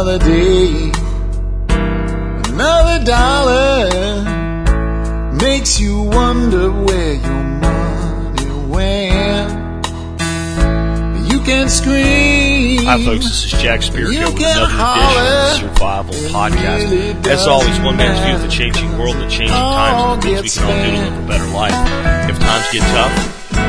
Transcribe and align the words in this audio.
Another 0.00 0.18
day, 0.24 0.90
another 2.48 3.04
dollar 3.04 3.84
makes 5.34 5.78
you 5.78 6.04
wonder 6.04 6.72
where 6.72 7.16
your 7.16 7.44
money 7.60 8.50
went. 8.72 9.52
You 11.30 11.40
can 11.40 11.68
scream. 11.68 12.82
Hi, 12.86 13.04
folks. 13.04 13.26
This 13.26 13.44
is 13.44 13.60
Jack 13.60 13.80
Spirko 13.80 14.10
here 14.10 14.24
with 14.24 14.38
another 14.38 14.72
edition 14.72 15.68
of 15.68 15.76
the 15.76 15.76
Survival 15.76 16.14
Podcast. 16.32 16.90
really 16.90 17.30
As 17.30 17.46
always, 17.46 17.78
one 17.80 17.98
man's 17.98 18.24
view 18.24 18.36
of 18.36 18.40
the 18.40 18.48
changing 18.48 18.96
world, 18.96 19.16
the 19.16 19.28
changing 19.28 19.48
times, 19.48 20.00
and 20.00 20.22
the 20.22 20.40
things 20.40 20.56
we 20.56 20.62
can 20.62 20.64
all 20.64 20.80
do 20.82 20.96
to 20.96 21.12
live 21.12 21.24
a 21.24 21.28
better 21.28 21.48
life. 21.52 21.76
If 22.30 22.40
times 22.40 22.66
get 22.72 22.80
tough, 22.96 23.12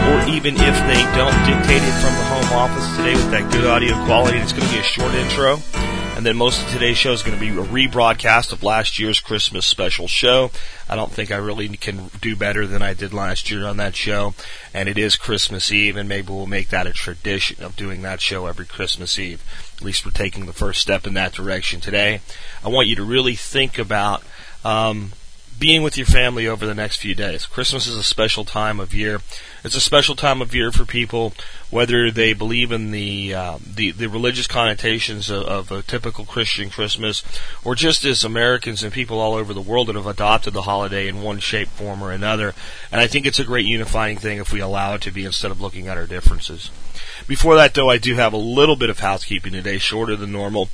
or 0.08 0.32
even 0.32 0.56
if 0.56 0.80
they 0.88 1.04
don't 1.12 1.36
dictate 1.44 1.84
it 1.84 1.96
from 2.00 2.16
the 2.16 2.24
home 2.32 2.56
office 2.56 2.88
today 2.96 3.16
with 3.16 3.32
that 3.32 3.52
good 3.52 3.66
audio 3.66 4.00
quality, 4.06 4.38
it's 4.38 4.54
going 4.54 4.66
to 4.66 4.72
be 4.72 4.80
a 4.80 4.84
short 4.84 5.14
intro. 5.14 5.60
And 6.16 6.26
then 6.26 6.38
most 6.38 6.62
of 6.62 6.70
today's 6.70 6.98
show 6.98 7.14
is 7.14 7.24
going 7.24 7.40
to 7.40 7.42
be 7.42 7.50
a 7.50 7.64
rebroadcast 7.64 8.52
of 8.52 8.62
last 8.62 9.00
year's 9.00 9.20
Christmas 9.20 9.66
special 9.66 10.08
show. 10.08 10.52
I 10.88 10.96
don't 10.96 11.12
think 11.12 11.32
I 11.32 11.38
really 11.38 11.68
can 11.70 12.12
do 12.22 12.36
better 12.36 12.68
than 12.68 12.84
I 12.84 12.94
did 12.94 13.12
last 13.12 13.50
year 13.50 13.66
on 13.66 13.78
that 13.78 13.96
show. 13.96 14.36
And 14.72 14.88
it 14.88 15.00
is 15.00 15.16
Christmas 15.16 15.72
Eve, 15.72 15.98
and 15.98 16.08
maybe 16.08 16.28
we'll 16.28 16.46
make 16.46 16.70
that 16.70 16.86
a 16.86 16.94
tradition 16.94 17.64
of 17.64 17.76
doing 17.76 18.04
that 18.04 18.22
show 18.22 18.46
every 18.46 18.66
Christmas 18.66 19.18
Eve. 19.18 19.44
At 19.78 19.84
least 19.84 20.06
we're 20.06 20.12
taking 20.12 20.46
the 20.46 20.54
first 20.54 20.82
step 20.82 21.08
in 21.08 21.16
that 21.16 21.34
direction 21.34 21.80
today. 21.80 22.22
I 22.64 22.70
want 22.70 22.88
you 22.88 22.96
to 22.98 23.04
really 23.04 23.36
think 23.36 23.80
about 23.80 24.22
um, 24.64 25.14
being 25.62 25.84
with 25.84 25.96
your 25.96 26.08
family 26.08 26.48
over 26.48 26.66
the 26.66 26.74
next 26.74 26.98
few 26.98 27.14
days. 27.14 27.46
Christmas 27.46 27.86
is 27.86 27.96
a 27.96 28.02
special 28.02 28.44
time 28.44 28.80
of 28.80 28.96
year. 28.96 29.22
It's 29.64 29.76
a 29.76 29.80
special 29.80 30.16
time 30.16 30.42
of 30.42 30.56
year 30.56 30.72
for 30.72 30.86
people, 30.86 31.34
whether 31.70 32.10
they 32.10 32.34
believe 32.34 32.72
in 32.72 32.90
the 32.90 33.36
uh, 33.36 33.60
the, 33.64 33.92
the 33.92 34.10
religious 34.10 34.48
connotations 34.48 35.30
of, 35.30 35.44
of 35.44 35.72
a 35.72 35.84
typical 35.84 36.26
Christian 36.26 36.72
Christmas, 36.72 37.22
or 37.64 37.76
just 37.76 38.04
as 38.06 38.24
Americans 38.24 38.82
and 38.82 38.92
people 38.92 39.20
all 39.20 39.36
over 39.36 39.54
the 39.54 39.62
world 39.62 39.88
that 39.88 39.96
have 39.96 40.08
adopted 40.08 40.54
the 40.54 40.64
holiday 40.64 41.08
in 41.08 41.22
one 41.22 41.38
shape, 41.38 41.68
form, 41.68 42.04
or 42.04 42.12
another. 42.12 42.56
And 42.92 43.00
I 43.00 43.06
think 43.06 43.28
it's 43.28 43.40
a 43.40 43.46
great 43.46 43.68
unifying 43.68 44.18
thing 44.18 44.40
if 44.40 44.52
we 44.52 44.62
allow 44.62 44.96
it 44.96 45.02
to 45.02 45.12
be 45.12 45.26
instead 45.26 45.52
of 45.52 45.62
looking 45.62 45.88
at 45.88 45.96
our 45.96 46.08
differences. 46.08 46.72
Before 47.28 47.56
that, 47.56 47.76
though, 47.76 47.92
I 47.92 48.00
do 48.00 48.16
have 48.16 48.34
a 48.34 48.38
little 48.38 48.76
bit 48.76 48.90
of 48.90 49.00
housekeeping 49.00 49.54
today, 49.54 49.78
shorter 49.78 50.16
than 50.16 50.32
normal. 50.32 50.70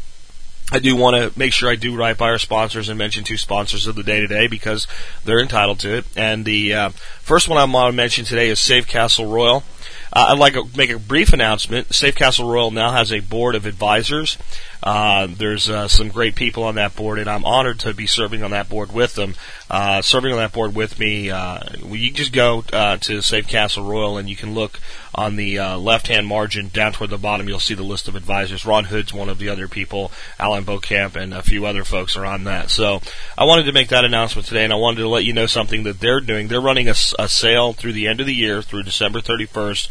I 0.70 0.80
do 0.80 0.98
want 0.98 1.16
to 1.16 1.40
make 1.40 1.54
sure 1.54 1.70
I 1.70 1.76
do 1.76 1.96
right 1.96 2.18
by 2.18 2.30
our 2.30 2.38
sponsors 2.38 2.90
and 2.90 2.98
mention 2.98 3.24
two 3.24 3.38
sponsors 3.38 3.88
of 3.88 3.96
the 3.96 4.04
day 4.04 4.20
today 4.20 4.48
because 4.48 4.86
they're 5.24 5.40
entitled 5.40 5.80
to 5.80 5.98
it. 5.98 6.06
And 6.18 6.44
the 6.44 6.74
uh, 6.74 6.90
first 7.22 7.48
one 7.48 7.58
I 7.58 7.64
want 7.64 7.94
to 7.94 7.96
mention 7.96 8.26
today 8.26 8.50
is 8.50 8.60
Safe 8.60 8.86
Castle 8.86 9.28
Royal. 9.28 9.64
Uh, 10.12 10.28
I'd 10.30 10.40
like 10.40 10.54
to 10.54 10.68
make 10.76 10.90
a 10.90 11.00
brief 11.00 11.32
announcement. 11.32 11.94
Safe 11.94 12.16
Castle 12.16 12.50
Royal 12.50 12.72
now 12.72 12.92
has 12.92 13.14
a 13.14 13.22
board 13.22 13.56
of 13.56 13.66
advisors. 13.66 14.38
Uh, 14.84 15.28
there's 15.30 15.70
uh, 15.70 15.88
some 15.88 16.10
great 16.10 16.36
people 16.36 16.64
on 16.64 16.76
that 16.76 16.96
board, 16.96 17.20
and 17.20 17.30
I'm 17.30 17.46
honored 17.46 17.80
to 17.80 17.94
be 17.94 18.08
serving 18.08 18.44
on 18.44 18.52
that 18.52 18.68
board 18.68 18.92
with 18.92 19.16
them. 19.16 19.36
Uh, 19.70 20.02
serving 20.02 20.32
on 20.32 20.38
that 20.38 20.54
board 20.54 20.74
with 20.76 20.98
me, 20.98 21.30
uh, 21.30 21.60
you 21.90 22.12
just 22.12 22.32
go 22.32 22.64
uh, 22.72 22.98
to 22.98 23.22
Safe 23.22 23.48
Castle 23.48 23.84
Royal 23.84 24.18
and 24.18 24.30
you 24.30 24.36
can 24.36 24.54
look 24.54 24.80
on 25.14 25.36
the 25.36 25.60
uh, 25.60 25.78
left-hand 25.78 26.28
margin 26.28 26.70
down 26.70 26.94
toward 26.94 27.10
the 27.10 27.18
bottom. 27.18 27.50
You'll 27.50 27.60
see 27.60 27.74
the 27.74 27.84
list 27.84 28.08
of 28.08 28.16
advisors. 28.16 28.66
Ron 28.66 28.86
Hood's 28.86 29.14
one 29.14 29.30
of 29.30 29.40
the 29.40 29.50
other 29.50 29.68
people. 29.68 30.12
Alan 30.40 30.64
Beaucamp 30.64 31.16
and 31.16 31.34
a 31.34 31.42
few 31.42 31.66
other 31.66 31.84
folks 31.84 32.16
are 32.16 32.26
on 32.26 32.46
that. 32.46 32.70
So 32.70 33.02
I 33.38 33.44
wanted 33.44 33.64
to 33.64 33.74
make 33.74 33.90
that 33.90 34.06
announcement 34.06 34.48
today, 34.48 34.64
and 34.64 34.72
I 34.72 34.78
wanted 34.78 35.02
to 35.02 35.10
let 35.10 35.26
you 35.26 35.34
know 35.34 35.48
something 35.48 35.84
that 35.84 36.00
they're 36.00 36.22
doing. 36.22 36.48
They're 36.48 36.62
running 36.62 36.88
a, 36.88 36.96
a 37.20 37.28
sale 37.28 37.74
through 37.74 37.94
the 37.94 38.08
end 38.08 38.22
of 38.22 38.26
the 38.26 38.36
year, 38.36 38.62
through 38.62 38.84
December 38.84 39.20
31st. 39.20 39.90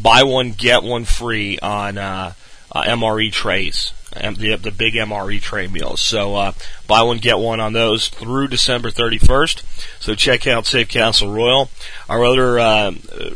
Buy 0.00 0.22
one 0.22 0.52
get 0.52 0.82
one 0.82 1.04
free 1.04 1.58
on 1.58 1.98
uh, 1.98 2.32
uh, 2.72 2.82
MRE 2.82 3.32
trays. 3.32 3.92
The, 4.18 4.56
the 4.56 4.70
big 4.70 4.94
MRE 4.94 5.40
tray 5.40 5.66
meals. 5.66 6.00
So 6.00 6.34
uh, 6.34 6.52
buy 6.86 7.02
one 7.02 7.18
get 7.18 7.38
one 7.38 7.60
on 7.60 7.72
those 7.72 8.08
through 8.08 8.48
December 8.48 8.90
31st. 8.90 9.62
So 10.00 10.14
check 10.14 10.46
out 10.46 10.66
Safe 10.66 10.88
Castle 10.88 11.32
Royal. 11.32 11.70
Our 12.08 12.24
other 12.24 12.58
uh, 12.58 12.92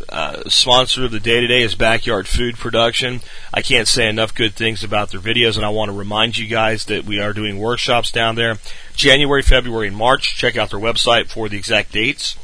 uh, 0.08 0.48
sponsor 0.48 1.04
of 1.04 1.12
the 1.12 1.20
day 1.20 1.40
today 1.40 1.62
is 1.62 1.74
Backyard 1.74 2.26
Food 2.26 2.56
Production. 2.56 3.20
I 3.54 3.62
can't 3.62 3.88
say 3.88 4.08
enough 4.08 4.34
good 4.34 4.54
things 4.54 4.82
about 4.82 5.10
their 5.10 5.20
videos, 5.20 5.56
and 5.56 5.64
I 5.64 5.70
want 5.70 5.90
to 5.90 5.96
remind 5.96 6.36
you 6.36 6.46
guys 6.46 6.86
that 6.86 7.04
we 7.04 7.20
are 7.20 7.32
doing 7.32 7.58
workshops 7.58 8.10
down 8.10 8.34
there, 8.34 8.58
January, 8.94 9.42
February, 9.42 9.88
and 9.88 9.96
March. 9.96 10.36
Check 10.36 10.56
out 10.56 10.70
their 10.70 10.80
website 10.80 11.30
for 11.30 11.48
the 11.48 11.56
exact 11.56 11.92
dates 11.92 12.36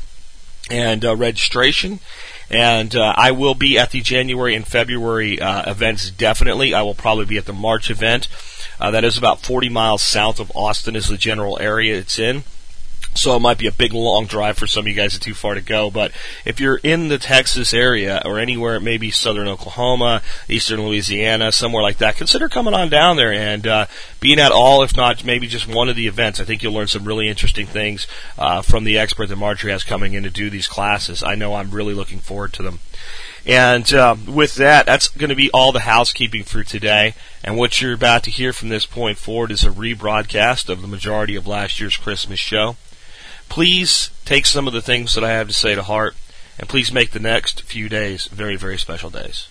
and 0.71 1.05
uh, 1.05 1.17
registration. 1.17 2.01
And 2.51 2.97
uh, 2.97 3.15
I 3.17 3.31
will 3.31 3.55
be 3.55 3.79
at 3.79 3.91
the 3.91 4.01
January 4.01 4.55
and 4.55 4.67
February 4.67 5.41
uh, 5.41 5.71
events. 5.71 6.11
Definitely, 6.11 6.73
I 6.73 6.83
will 6.83 6.95
probably 6.95 7.27
be 7.27 7.37
at 7.37 7.45
the 7.45 7.53
March 7.53 7.91
event. 7.91 8.29
Uh, 8.81 8.91
that 8.91 9.05
is 9.05 9.19
about 9.19 9.41
40 9.41 9.69
miles 9.69 10.03
south 10.03 10.41
of 10.41 10.53
Austin, 10.55 10.97
is 10.97 11.09
the 11.09 11.19
general 11.19 11.59
area 11.61 11.99
it's 11.99 12.19
in. 12.19 12.45
So 13.19 13.35
it 13.35 13.41
might 13.41 13.59
be 13.59 13.67
a 13.67 13.73
big 13.73 13.93
long 13.93 14.27
drive 14.27 14.59
for 14.59 14.67
some 14.67 14.83
of 14.83 14.89
you 14.89 14.95
guys. 14.95 15.15
It's 15.15 15.25
too 15.25 15.35
far 15.35 15.55
to 15.55 15.61
go. 15.61 15.91
But 15.91 16.13
if 16.45 16.61
you're 16.61 16.77
in 16.77 17.09
the 17.09 17.19
Texas 17.19 17.75
area 17.75 18.23
or 18.25 18.39
anywhere, 18.39 18.79
maybe 18.81 19.11
southern 19.11 19.49
Oklahoma, 19.49 20.23
eastern 20.49 20.87
Louisiana, 20.87 21.51
somewhere 21.51 21.83
like 21.83 21.99
that, 21.99 22.17
consider 22.17 22.49
coming 22.49 22.75
on 22.75 22.89
down 22.89 23.17
there 23.17 23.33
and 23.33 23.67
uh, 23.67 23.87
being 24.21 24.39
at 24.39 24.53
all, 24.53 24.83
if 24.83 24.97
not 24.97 25.25
maybe 25.25 25.49
just 25.49 25.67
one 25.67 25.89
of 25.89 25.97
the 25.97 26.07
events. 26.07 26.39
I 26.39 26.45
think 26.45 26.63
you'll 26.63 26.75
learn 26.75 26.87
some 26.87 27.05
really 27.05 27.29
interesting 27.29 27.67
things 27.67 28.07
uh, 28.39 28.63
from 28.63 28.85
the 28.85 28.99
expert 28.99 29.27
that 29.27 29.37
Marjory 29.37 29.73
has 29.73 29.85
coming 29.85 30.15
in 30.15 30.23
to 30.23 30.31
do 30.31 30.49
these 30.49 30.69
classes. 30.69 31.23
I 31.23 31.35
know 31.35 31.55
I'm 31.55 31.71
really 31.73 31.95
looking 31.95 32.21
forward 32.21 32.53
to 32.55 32.63
them. 32.63 32.79
And 33.47 33.93
uh, 33.95 34.17
with 34.27 34.57
that, 34.57 34.87
that's 34.87 35.09
going 35.09 35.31
to 35.31 35.35
be 35.35 35.51
all 35.53 35.73
the 35.73 35.81
housekeeping 35.81 36.45
for 36.45 36.63
today. 36.63 37.15
And 37.43 37.57
what 37.57 37.81
you're 37.81 37.95
about 37.95 38.25
to 38.25 38.31
hear 38.31 38.53
from 38.53 38.69
this 38.69 38.85
point 38.85 39.17
forward 39.17 39.51
is 39.51 39.65
a 39.65 39.71
rebroadcast 39.71 40.69
of 40.69 40.83
the 40.83 40.89
majority 40.89 41.35
of 41.35 41.47
last 41.47 41.81
year's 41.81 41.97
Christmas 41.97 42.39
show. 42.39 42.77
Please 43.49 44.11
take 44.25 44.47
some 44.47 44.67
of 44.67 44.73
the 44.73 44.83
things 44.83 45.15
that 45.15 45.25
I 45.25 45.31
have 45.31 45.49
to 45.49 45.55
say 45.55 45.75
to 45.75 45.83
heart, 45.83 46.17
and 46.59 46.69
please 46.69 46.93
make 46.93 47.11
the 47.11 47.21
next 47.21 47.63
few 47.63 47.89
days 47.89 48.27
very, 48.27 48.57
very 48.57 48.79
special 48.79 49.11
days. 49.11 49.49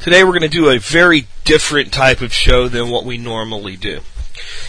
Today 0.00 0.24
we're 0.24 0.30
going 0.30 0.42
to 0.42 0.48
do 0.48 0.70
a 0.70 0.78
very 0.78 1.26
different 1.44 1.92
type 1.92 2.20
of 2.22 2.32
show 2.32 2.68
than 2.68 2.90
what 2.90 3.04
we 3.04 3.18
normally 3.18 3.76
do. 3.76 4.00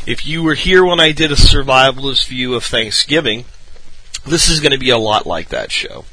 If 0.05 0.25
you 0.25 0.43
were 0.43 0.55
here 0.55 0.83
when 0.83 0.99
I 0.99 1.11
did 1.11 1.31
a 1.31 1.35
survivalist 1.35 2.27
view 2.27 2.53
of 2.53 2.65
Thanksgiving, 2.65 3.45
this 4.25 4.49
is 4.49 4.59
going 4.59 4.73
to 4.73 4.77
be 4.77 4.89
a 4.89 4.97
lot 4.97 5.25
like 5.25 5.49
that 5.49 5.71
show. 5.71 6.05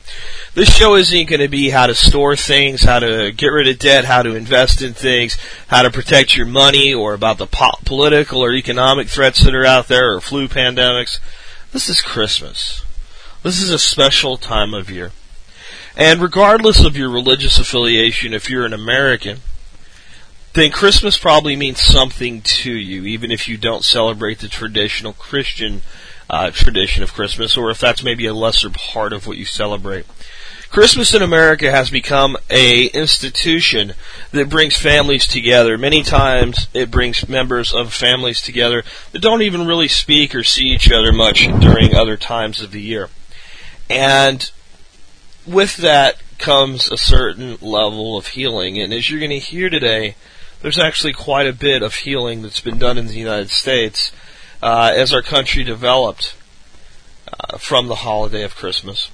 This 0.55 0.75
show 0.75 0.95
isn't 0.95 1.29
going 1.29 1.41
to 1.41 1.49
be 1.49 1.71
how 1.71 1.87
to 1.87 1.95
store 1.95 2.37
things, 2.37 2.83
how 2.83 3.01
to 3.01 3.33
get 3.33 3.49
rid 3.49 3.69
of 3.69 3.79
debt, 3.79 4.07
how 4.07 4.23
to 4.23 4.35
invest 4.35 4.81
in 4.83 4.95
things, 4.95 5.37
how 5.67 5.83
to 5.83 5.91
protect 5.91 6.37
your 6.37 6.47
money, 6.47 6.95
or 6.95 7.13
about 7.13 7.39
the 7.39 7.47
po- 7.47 7.79
political 7.85 8.43
or 8.43 8.53
economic 8.53 9.09
threats 9.09 9.41
that 9.41 9.55
are 9.55 9.67
out 9.67 9.89
there, 9.89 10.15
or 10.15 10.21
flu 10.21 10.49
pandemics. 10.49 11.19
This 11.73 11.89
is 11.89 12.01
Christmas. 12.01 12.83
This 13.43 13.61
is 13.61 13.71
a 13.71 13.79
special 13.79 14.39
time 14.39 14.73
of 14.73 14.91
year. 14.91 15.13
And 15.97 16.23
regardless 16.23 16.83
of 16.83 16.97
your 16.97 17.11
religious 17.11 17.59
affiliation, 17.59 18.33
if 18.33 18.49
you're 18.49 18.65
an 18.65 18.73
American, 18.73 19.41
then 20.55 20.71
Christmas 20.71 21.19
probably 21.19 21.57
means 21.57 21.81
something 21.81 22.41
to 22.41 22.73
you, 22.73 23.05
even 23.05 23.31
if 23.31 23.49
you 23.49 23.59
don't 23.59 23.85
celebrate 23.85 24.39
the 24.39 24.49
traditional 24.49 25.13
Christian 25.13 25.83
uh, 26.31 26.51
tradition 26.51 27.03
of 27.03 27.15
Christmas, 27.15 27.57
or 27.57 27.71
if 27.71 27.79
that's 27.79 28.03
maybe 28.03 28.27
a 28.27 28.35
lesser 28.35 28.71
part 28.71 29.13
of 29.13 29.27
what 29.27 29.39
you 29.39 29.45
celebrate. 29.45 30.07
Christmas 30.71 31.15
in 31.15 31.23
America 31.23 31.71
has 31.71 31.91
become 31.91 32.37
a 32.51 32.87
institution 32.89 33.95
that 34.33 34.51
brings 34.51 34.77
families 34.77 35.27
together. 35.27 35.79
Many 35.79 36.03
times 36.03 36.69
it 36.75 36.91
brings 36.91 37.27
members 37.27 37.73
of 37.73 37.95
families 37.95 38.43
together 38.43 38.85
that 39.13 39.23
don't 39.23 39.41
even 39.41 39.67
really 39.67 39.89
speak 39.89 40.35
or 40.35 40.45
see 40.45 40.67
each 40.69 40.93
other 40.93 41.11
much 41.11 41.47
during 41.61 41.95
other 41.95 42.19
times 42.19 42.61
of 42.61 42.73
the 42.73 42.83
year. 42.83 43.09
And 43.89 44.51
with 45.47 45.79
that 45.79 46.21
comes 46.37 46.91
a 46.91 46.99
certain 46.99 47.57
level 47.63 48.19
of 48.19 48.29
healing. 48.29 48.79
And 48.79 48.93
as 48.93 49.09
you're 49.09 49.21
going 49.21 49.31
to 49.31 49.39
hear 49.39 49.71
today, 49.71 50.17
there's 50.61 50.79
actually 50.79 51.15
quite 51.15 51.47
a 51.47 51.53
bit 51.55 51.83
of 51.83 51.95
healing 51.95 52.43
that's 52.43 52.61
been 52.61 52.79
done 52.79 52.99
in 52.99 53.07
the 53.07 53.19
United 53.19 53.49
States 53.49 54.13
uh, 54.63 54.93
as 54.95 55.13
our 55.13 55.23
country 55.23 55.65
developed 55.65 56.35
uh, 57.29 57.59
from 57.59 57.89
the 57.89 57.97
holiday 57.97 58.43
of 58.43 58.57
Christmas. 58.57 59.11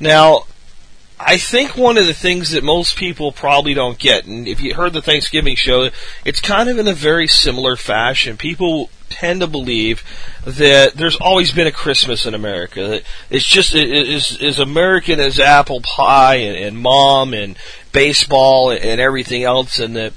Now, 0.00 0.44
I 1.18 1.36
think 1.36 1.76
one 1.76 1.96
of 1.96 2.06
the 2.06 2.14
things 2.14 2.50
that 2.50 2.64
most 2.64 2.96
people 2.96 3.30
probably 3.30 3.72
don't 3.72 3.98
get, 3.98 4.26
and 4.26 4.48
if 4.48 4.60
you 4.60 4.74
heard 4.74 4.92
the 4.92 5.02
Thanksgiving 5.02 5.54
show, 5.54 5.90
it's 6.24 6.40
kind 6.40 6.68
of 6.68 6.78
in 6.78 6.88
a 6.88 6.94
very 6.94 7.28
similar 7.28 7.76
fashion. 7.76 8.36
People 8.36 8.90
tend 9.10 9.40
to 9.40 9.46
believe 9.46 10.02
that 10.44 10.94
there's 10.94 11.16
always 11.16 11.52
been 11.52 11.68
a 11.68 11.72
Christmas 11.72 12.26
in 12.26 12.34
America. 12.34 13.00
It's 13.30 13.46
just 13.46 13.74
it 13.74 14.42
as 14.42 14.58
American 14.58 15.20
as 15.20 15.38
apple 15.38 15.80
pie 15.80 16.36
and, 16.36 16.56
and 16.56 16.78
mom 16.78 17.32
and 17.32 17.56
baseball 17.92 18.70
and, 18.70 18.84
and 18.84 19.00
everything 19.00 19.44
else, 19.44 19.78
and 19.78 19.94
that 19.94 20.12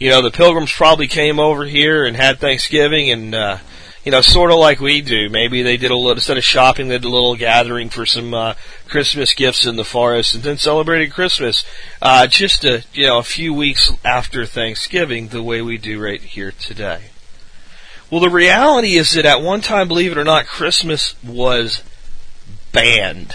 you 0.00 0.10
know 0.10 0.22
the 0.22 0.32
Pilgrims 0.32 0.72
probably 0.72 1.06
came 1.06 1.38
over 1.38 1.64
here 1.64 2.04
and 2.04 2.16
had 2.16 2.38
Thanksgiving 2.38 3.10
and. 3.10 3.34
uh 3.34 3.58
you 4.04 4.10
know, 4.10 4.22
sort 4.22 4.50
of 4.50 4.58
like 4.58 4.80
we 4.80 5.02
do. 5.02 5.28
Maybe 5.28 5.62
they 5.62 5.76
did 5.76 5.90
a 5.90 5.96
little, 5.96 6.12
instead 6.12 6.38
of 6.38 6.44
shopping, 6.44 6.88
they 6.88 6.96
did 6.96 7.04
a 7.04 7.10
little 7.10 7.36
gathering 7.36 7.90
for 7.90 8.06
some 8.06 8.32
uh, 8.32 8.54
Christmas 8.88 9.34
gifts 9.34 9.66
in 9.66 9.76
the 9.76 9.84
forest, 9.84 10.34
and 10.34 10.42
then 10.42 10.56
celebrated 10.56 11.12
Christmas 11.12 11.64
uh, 12.00 12.26
just 12.26 12.64
a 12.64 12.84
you 12.94 13.06
know 13.06 13.18
a 13.18 13.22
few 13.22 13.52
weeks 13.52 13.92
after 14.04 14.46
Thanksgiving, 14.46 15.28
the 15.28 15.42
way 15.42 15.60
we 15.60 15.76
do 15.76 16.02
right 16.02 16.22
here 16.22 16.52
today. 16.52 17.10
Well, 18.10 18.20
the 18.20 18.30
reality 18.30 18.94
is 18.94 19.12
that 19.12 19.26
at 19.26 19.42
one 19.42 19.60
time, 19.60 19.86
believe 19.86 20.12
it 20.12 20.18
or 20.18 20.24
not, 20.24 20.46
Christmas 20.46 21.14
was 21.22 21.82
banned. 22.72 23.34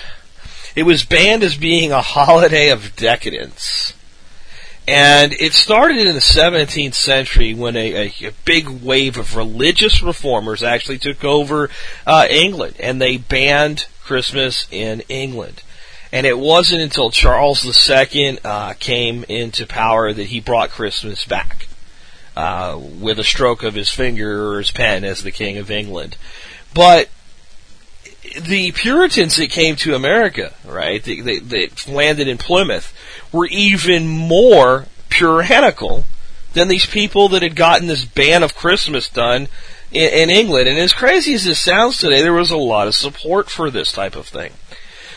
It 0.76 0.84
was 0.84 1.06
banned 1.06 1.44
as 1.44 1.56
being 1.56 1.92
a 1.92 2.02
holiday 2.02 2.70
of 2.70 2.96
decadence. 2.96 3.94
And 4.88 5.34
it 5.34 5.54
started 5.54 6.06
in 6.06 6.14
the 6.14 6.22
17th 6.22 6.94
century 6.94 7.56
when 7.56 7.76
a, 7.76 8.08
a, 8.08 8.28
a 8.28 8.32
big 8.46 8.68
wave 8.68 9.18
of 9.18 9.36
religious 9.36 10.04
reformers 10.04 10.62
actually 10.62 11.00
took 11.00 11.24
over 11.24 11.70
uh, 12.06 12.28
England, 12.30 12.76
and 12.80 13.02
they 13.02 13.18
banned 13.18 13.88
Christmas 14.04 14.68
in 14.70 15.02
England. 15.10 15.64
And 16.12 16.28
it 16.28 16.38
wasn't 16.38 16.84
until 16.84 17.10
Charles 17.10 17.66
II 17.66 18.40
uh, 18.44 18.74
came 18.80 19.26
into 19.28 19.66
power 19.66 20.14
that 20.14 20.28
he 20.28 20.40
brought 20.40 20.70
Christmas 20.70 21.26
back 21.26 21.68
uh, 22.38 22.80
with 22.80 23.18
a 23.18 23.24
stroke 23.24 23.64
of 23.64 23.74
his 23.74 23.90
finger 23.90 24.52
or 24.52 24.60
his 24.60 24.72
pen 24.72 25.04
as 25.04 25.24
the 25.24 25.32
King 25.32 25.58
of 25.58 25.72
England. 25.72 26.16
But 26.74 27.10
the 28.40 28.72
Puritans 28.72 29.38
that 29.38 29.50
came 29.50 29.76
to 29.78 29.96
America, 29.96 30.54
right, 30.66 31.04
that, 31.04 31.86
landed 31.88 32.28
in 32.28 32.38
Plymouth, 32.38 32.94
were 33.32 33.48
even 33.48 34.08
more 34.08 34.86
puritanical 35.10 36.06
than 36.54 36.68
these 36.68 36.86
people 36.86 37.30
that 37.30 37.42
had 37.42 37.56
gotten 37.56 37.88
this 37.88 38.06
ban 38.06 38.44
of 38.44 38.56
Christmas 38.56 39.10
done 39.10 39.48
in, 39.92 40.14
in 40.14 40.30
England. 40.30 40.68
And 40.68 40.78
as 40.78 40.94
crazy 40.94 41.34
as 41.34 41.46
this 41.46 41.60
sounds 41.60 41.98
today, 41.98 42.22
there 42.22 42.34
was 42.34 42.52
a 42.52 42.58
lot 42.58 42.88
of 42.88 42.96
support 42.96 43.50
for 43.50 43.70
this 43.70 43.92
type 43.92 44.16
of 44.16 44.28
thing. 44.28 44.54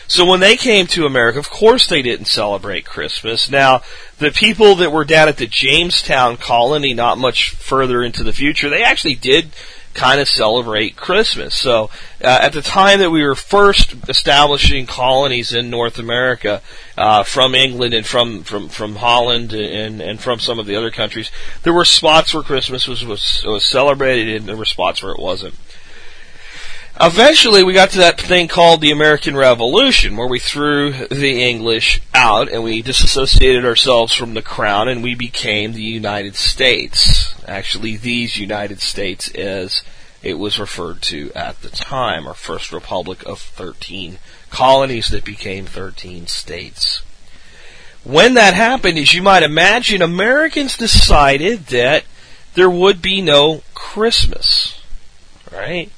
So 0.07 0.25
when 0.25 0.39
they 0.39 0.57
came 0.57 0.87
to 0.87 1.05
America, 1.05 1.37
of 1.37 1.51
course 1.51 1.87
they 1.87 2.01
didn't 2.01 2.25
celebrate 2.25 2.83
Christmas. 2.83 3.49
Now, 3.49 3.83
the 4.17 4.31
people 4.31 4.75
that 4.75 4.91
were 4.91 5.05
down 5.05 5.27
at 5.27 5.37
the 5.37 5.45
Jamestown 5.45 6.37
colony, 6.37 6.95
not 6.95 7.19
much 7.19 7.51
further 7.51 8.01
into 8.01 8.23
the 8.23 8.33
future, 8.33 8.69
they 8.69 8.83
actually 8.83 9.15
did 9.15 9.51
kind 9.93 10.21
of 10.21 10.27
celebrate 10.27 10.95
Christmas. 10.95 11.55
So 11.55 11.89
uh, 12.23 12.39
at 12.41 12.53
the 12.53 12.61
time 12.61 12.99
that 12.99 13.11
we 13.11 13.23
were 13.23 13.35
first 13.35 13.95
establishing 14.07 14.85
colonies 14.85 15.53
in 15.53 15.69
North 15.69 15.97
America 15.97 16.61
uh, 16.97 17.23
from 17.23 17.55
England 17.55 17.93
and 17.93 18.05
from, 18.05 18.43
from, 18.43 18.69
from 18.69 18.97
Holland 18.97 19.53
and, 19.53 20.01
and 20.01 20.19
from 20.19 20.39
some 20.39 20.59
of 20.59 20.65
the 20.65 20.75
other 20.75 20.91
countries, 20.91 21.31
there 21.63 21.73
were 21.73 21.85
spots 21.85 22.33
where 22.33 22.43
Christmas 22.43 22.87
was, 22.87 23.05
was, 23.05 23.43
was 23.45 23.65
celebrated 23.65 24.35
and 24.35 24.45
there 24.47 24.57
were 24.57 24.65
spots 24.65 25.01
where 25.01 25.11
it 25.11 25.19
wasn't. 25.19 25.55
Eventually, 27.01 27.63
we 27.63 27.71
got 27.71 27.91
to 27.91 27.99
that 27.99 28.19
thing 28.19 28.49
called 28.49 28.81
the 28.81 28.91
American 28.91 29.37
Revolution, 29.37 30.17
where 30.17 30.27
we 30.27 30.37
threw 30.37 30.91
the 31.07 31.41
English 31.43 32.01
out 32.13 32.51
and 32.51 32.61
we 32.61 32.81
disassociated 32.81 33.63
ourselves 33.63 34.13
from 34.13 34.33
the 34.33 34.41
crown 34.41 34.89
and 34.89 35.01
we 35.01 35.15
became 35.15 35.71
the 35.71 35.81
United 35.81 36.35
States. 36.35 37.33
Actually, 37.47 37.95
these 37.95 38.35
United 38.35 38.81
States 38.81 39.29
as 39.29 39.81
it 40.21 40.33
was 40.33 40.59
referred 40.59 41.01
to 41.03 41.31
at 41.33 41.61
the 41.61 41.69
time, 41.69 42.27
our 42.27 42.33
first 42.33 42.73
republic 42.73 43.25
of 43.25 43.39
13 43.39 44.19
colonies 44.49 45.07
that 45.07 45.23
became 45.23 45.65
13 45.65 46.27
states. 46.27 47.01
When 48.03 48.33
that 48.33 48.53
happened, 48.55 48.97
as 48.97 49.13
you 49.13 49.21
might 49.21 49.43
imagine, 49.43 50.01
Americans 50.01 50.75
decided 50.75 51.67
that 51.67 52.03
there 52.55 52.69
would 52.69 53.01
be 53.01 53.21
no 53.21 53.63
Christmas. 53.73 54.81
Right? 55.49 55.91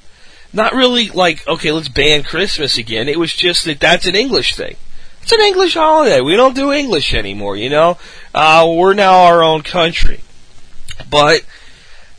Not 0.54 0.74
really 0.74 1.10
like, 1.10 1.48
okay, 1.48 1.72
let's 1.72 1.90
ban 1.90 2.24
Christmas 2.24 2.78
again. 2.78 3.08
It 3.08 3.20
was 3.20 3.34
just 3.34 3.66
that 3.66 3.80
that's 3.80 4.06
an 4.06 4.16
English 4.16 4.56
thing. 4.56 4.76
It's 5.22 5.32
an 5.32 5.42
English 5.42 5.76
holiday. 5.76 6.22
We 6.22 6.36
don't 6.36 6.56
do 6.56 6.72
English 6.72 7.14
anymore, 7.14 7.56
you 7.56 7.70
know? 7.70 7.98
Uh, 8.34 8.68
we're 8.76 8.94
now 8.94 9.26
our 9.26 9.44
own 9.44 9.62
country. 9.62 10.22
But, 11.10 11.46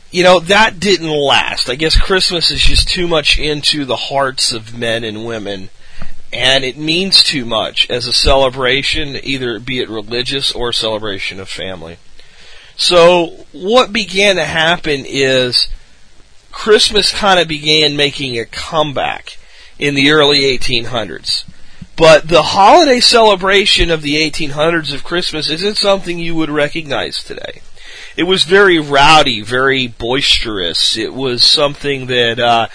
you 0.09 0.23
know, 0.23 0.39
that 0.39 0.79
didn't 0.79 1.09
last. 1.09 1.69
I 1.69 1.75
guess 1.75 1.99
Christmas 1.99 2.49
is 2.49 2.61
just 2.61 2.87
too 2.87 3.07
much 3.07 3.37
into 3.37 3.85
the 3.85 3.95
hearts 3.95 4.51
of 4.51 4.77
men 4.77 5.03
and 5.03 5.25
women. 5.25 5.69
And 6.31 6.63
it 6.63 6.77
means 6.77 7.21
too 7.21 7.45
much 7.45 7.89
as 7.89 8.07
a 8.07 8.13
celebration, 8.13 9.17
either 9.21 9.59
be 9.59 9.79
it 9.79 9.89
religious 9.89 10.51
or 10.51 10.73
celebration 10.73 11.39
of 11.39 11.49
family. 11.49 11.97
So, 12.75 13.45
what 13.51 13.93
began 13.93 14.37
to 14.37 14.45
happen 14.45 15.03
is, 15.05 15.67
Christmas 16.53 17.11
kind 17.11 17.39
of 17.39 17.47
began 17.47 17.97
making 17.97 18.39
a 18.39 18.45
comeback 18.45 19.37
in 19.77 19.95
the 19.95 20.11
early 20.11 20.41
1800s. 20.57 21.43
But 21.95 22.29
the 22.29 22.41
holiday 22.41 22.99
celebration 22.99 23.91
of 23.91 24.01
the 24.01 24.15
1800s 24.15 24.93
of 24.93 25.03
Christmas 25.03 25.49
isn't 25.49 25.77
something 25.77 26.17
you 26.17 26.35
would 26.35 26.49
recognize 26.49 27.23
today. 27.23 27.61
It 28.15 28.23
was 28.23 28.43
very 28.43 28.79
rowdy, 28.79 29.41
very 29.41 29.87
boisterous. 29.87 30.95
It 30.97 31.13
was 31.13 31.43
something 31.43 32.05
that, 32.07 32.39
uh, 32.39 32.67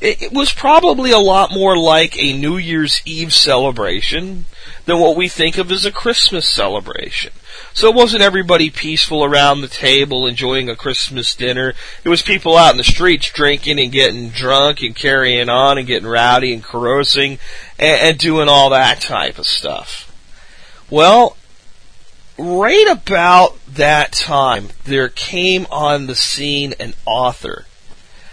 it, 0.00 0.32
was 0.32 0.52
probably 0.52 1.12
a 1.12 1.18
lot 1.18 1.52
more 1.52 1.76
like 1.76 2.20
a 2.20 2.36
New 2.36 2.56
Year's 2.56 3.00
Eve 3.04 3.32
celebration 3.32 4.46
than 4.84 4.98
what 4.98 5.16
we 5.16 5.28
think 5.28 5.58
of 5.58 5.70
as 5.70 5.84
a 5.84 5.92
Christmas 5.92 6.48
celebration. 6.48 7.32
So 7.72 7.88
it 7.88 7.94
wasn't 7.94 8.22
everybody 8.22 8.70
peaceful 8.70 9.24
around 9.24 9.60
the 9.60 9.68
table 9.68 10.26
enjoying 10.26 10.68
a 10.68 10.76
Christmas 10.76 11.34
dinner. 11.34 11.74
It 12.04 12.08
was 12.08 12.22
people 12.22 12.56
out 12.56 12.72
in 12.72 12.78
the 12.78 12.84
streets 12.84 13.30
drinking 13.30 13.78
and 13.78 13.92
getting 13.92 14.30
drunk 14.30 14.82
and 14.82 14.94
carrying 14.94 15.48
on 15.48 15.78
and 15.78 15.86
getting 15.86 16.08
rowdy 16.08 16.52
and 16.52 16.62
carousing 16.62 17.38
and, 17.78 18.00
and 18.00 18.18
doing 18.18 18.48
all 18.48 18.70
that 18.70 19.00
type 19.00 19.38
of 19.38 19.46
stuff. 19.46 20.08
Well, 20.90 21.36
right 22.36 22.88
about 22.90 23.58
that 23.66 24.12
time, 24.12 24.68
there 24.84 25.08
came 25.08 25.66
on 25.70 26.06
the 26.06 26.14
scene 26.14 26.74
an 26.78 26.94
author 27.06 27.66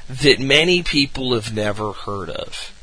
that 0.10 0.40
many 0.40 0.81
people 0.81 1.34
have 1.34 1.54
never 1.54 1.94
heard 1.94 2.30
of. 2.30 2.74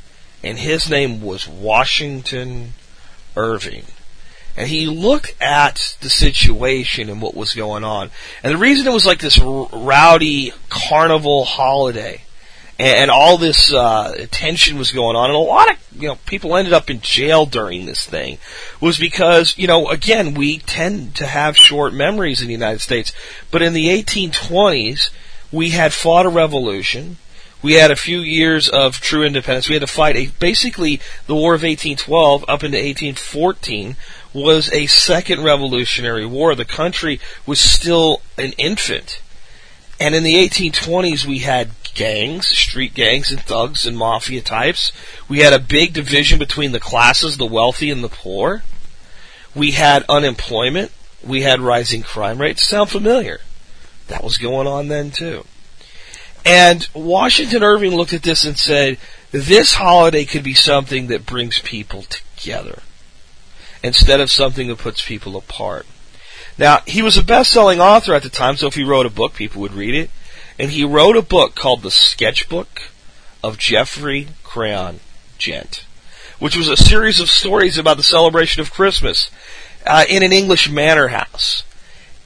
And 0.43 0.59
his 0.59 0.89
name 0.89 1.21
was 1.21 1.49
Washington 1.49 2.75
Irving 3.37 3.85
and 4.57 4.69
he 4.69 4.87
looked 4.87 5.35
at 5.41 5.97
the 6.01 6.09
situation 6.09 7.11
and 7.11 7.21
what 7.21 7.37
was 7.37 7.53
going 7.53 7.85
on. 7.85 8.11
And 8.43 8.55
the 8.55 8.59
reason 8.59 8.87
it 8.87 8.93
was 8.93 9.05
like 9.05 9.19
this 9.19 9.39
r- 9.39 9.69
rowdy 9.71 10.53
carnival 10.71 11.45
holiday 11.45 12.23
and, 12.79 12.99
and 12.99 13.11
all 13.11 13.39
this 13.39 13.73
uh, 13.73 14.27
tension 14.31 14.79
was 14.79 14.93
going 14.93 15.17
on, 15.17 15.31
and 15.31 15.37
a 15.37 15.39
lot 15.39 15.71
of 15.71 15.77
you 15.93 16.09
know 16.09 16.17
people 16.27 16.57
ended 16.57 16.73
up 16.73 16.91
in 16.91 17.01
jail 17.01 17.47
during 17.47 17.87
this 17.87 18.05
thing, 18.05 18.39
was 18.81 18.99
because 18.99 19.57
you 19.57 19.67
know 19.67 19.89
again 19.89 20.35
we 20.35 20.59
tend 20.59 21.15
to 21.17 21.27
have 21.27 21.57
short 21.57 21.93
memories 21.93 22.41
in 22.41 22.47
the 22.47 22.53
United 22.53 22.81
States, 22.81 23.13
but 23.51 23.63
in 23.63 23.73
the 23.73 23.89
1820s 23.89 25.11
we 25.53 25.71
had 25.71 25.93
fought 25.93 26.27
a 26.27 26.31
revolution. 26.31 27.17
We 27.63 27.75
had 27.75 27.91
a 27.91 27.97
few 27.97 28.21
years 28.21 28.69
of 28.69 29.01
true 29.01 29.25
independence. 29.25 29.69
We 29.69 29.75
had 29.75 29.81
to 29.81 29.87
fight 29.87 30.17
a, 30.17 30.27
basically 30.39 31.01
the 31.27 31.35
War 31.35 31.55
of 31.55 31.63
1812 31.63 32.43
up 32.43 32.63
into 32.63 32.77
1814 32.77 33.97
was 34.33 34.71
a 34.73 34.87
second 34.87 35.43
revolutionary 35.43 36.27
war. 36.27 36.55
The 36.55 36.65
country 36.65 37.21
was 37.47 37.59
still 37.59 38.21
an 38.37 38.53
infant. 38.53 39.21
And 39.99 40.15
in 40.15 40.23
the 40.23 40.35
1820s, 40.35 41.25
we 41.25 41.39
had 41.39 41.71
gangs, 41.95 42.49
street 42.49 42.93
gangs 42.93 43.31
and 43.31 43.41
thugs 43.41 43.87
and 43.87 43.97
mafia 43.97 44.43
types. 44.43 44.93
We 45.27 45.39
had 45.39 45.55
a 45.55 45.59
big 45.59 45.95
division 45.95 46.39
between 46.39 46.73
the 46.73 46.81
classes, 46.81 47.39
the 47.39 47.47
wealthy 47.47 47.91
and 47.91 48.05
the 48.05 48.11
poor. 48.11 48.63
We 49.55 49.71
had 49.73 50.05
unemployment. 50.09 50.93
We 51.25 51.41
had 51.43 51.61
rising 51.61 52.03
crime 52.03 52.39
rates. 52.39 52.63
Sound 52.63 52.91
familiar? 52.91 53.41
That 54.09 54.23
was 54.23 54.37
going 54.37 54.67
on 54.67 54.89
then 54.89 55.11
too. 55.11 55.47
And 56.47 56.89
Washington 56.95 57.65
Irving 57.65 57.97
looked 57.97 58.13
at 58.13 58.23
this 58.23 58.45
and 58.45 58.57
said, 58.57 58.99
this 59.33 59.75
holiday 59.75 60.25
could 60.25 60.45
be 60.45 60.55
something 60.55 61.09
that 61.09 61.27
brings 61.27 61.59
people 61.59 62.05
together 62.05 62.83
instead 63.83 64.21
of 64.21 64.31
something 64.31 64.69
that 64.69 64.79
puts 64.79 65.05
people 65.05 65.37
apart. 65.37 65.87
Now, 66.57 66.83
he 66.87 67.03
was 67.03 67.17
a 67.17 67.25
best-selling 67.25 67.81
author 67.81 68.15
at 68.15 68.23
the 68.23 68.31
time, 68.31 68.57
so 68.57 68.69
if 68.69 68.77
he 68.77 68.85
wrote 68.85 69.07
a 69.07 69.11
book, 69.11 69.35
people 69.35 69.61
would 69.61 69.75
read 69.75 69.95
it. 69.95 70.11
And 70.59 70.71
he 70.71 70.85
wrote 70.85 71.17
a 71.17 71.23
book 71.23 71.57
called 71.57 71.83
The 71.83 71.91
Sketchbook 71.91 72.91
of 73.43 73.59
Geoffrey 73.59 74.29
Crayon 74.43 75.01
Gent, 75.39 75.85
which 76.39 76.57
was 76.57 76.69
a 76.69 76.77
series 76.77 77.21
of 77.21 77.29
stories 77.29 77.77
about 77.77 77.97
the 77.97 78.03
celebration 78.03 78.61
of 78.61 78.73
Christmas 78.73 79.31
uh, 79.85 80.05
in 80.09 80.23
an 80.23 80.33
English 80.33 80.71
manor 80.71 81.09
house. 81.09 81.65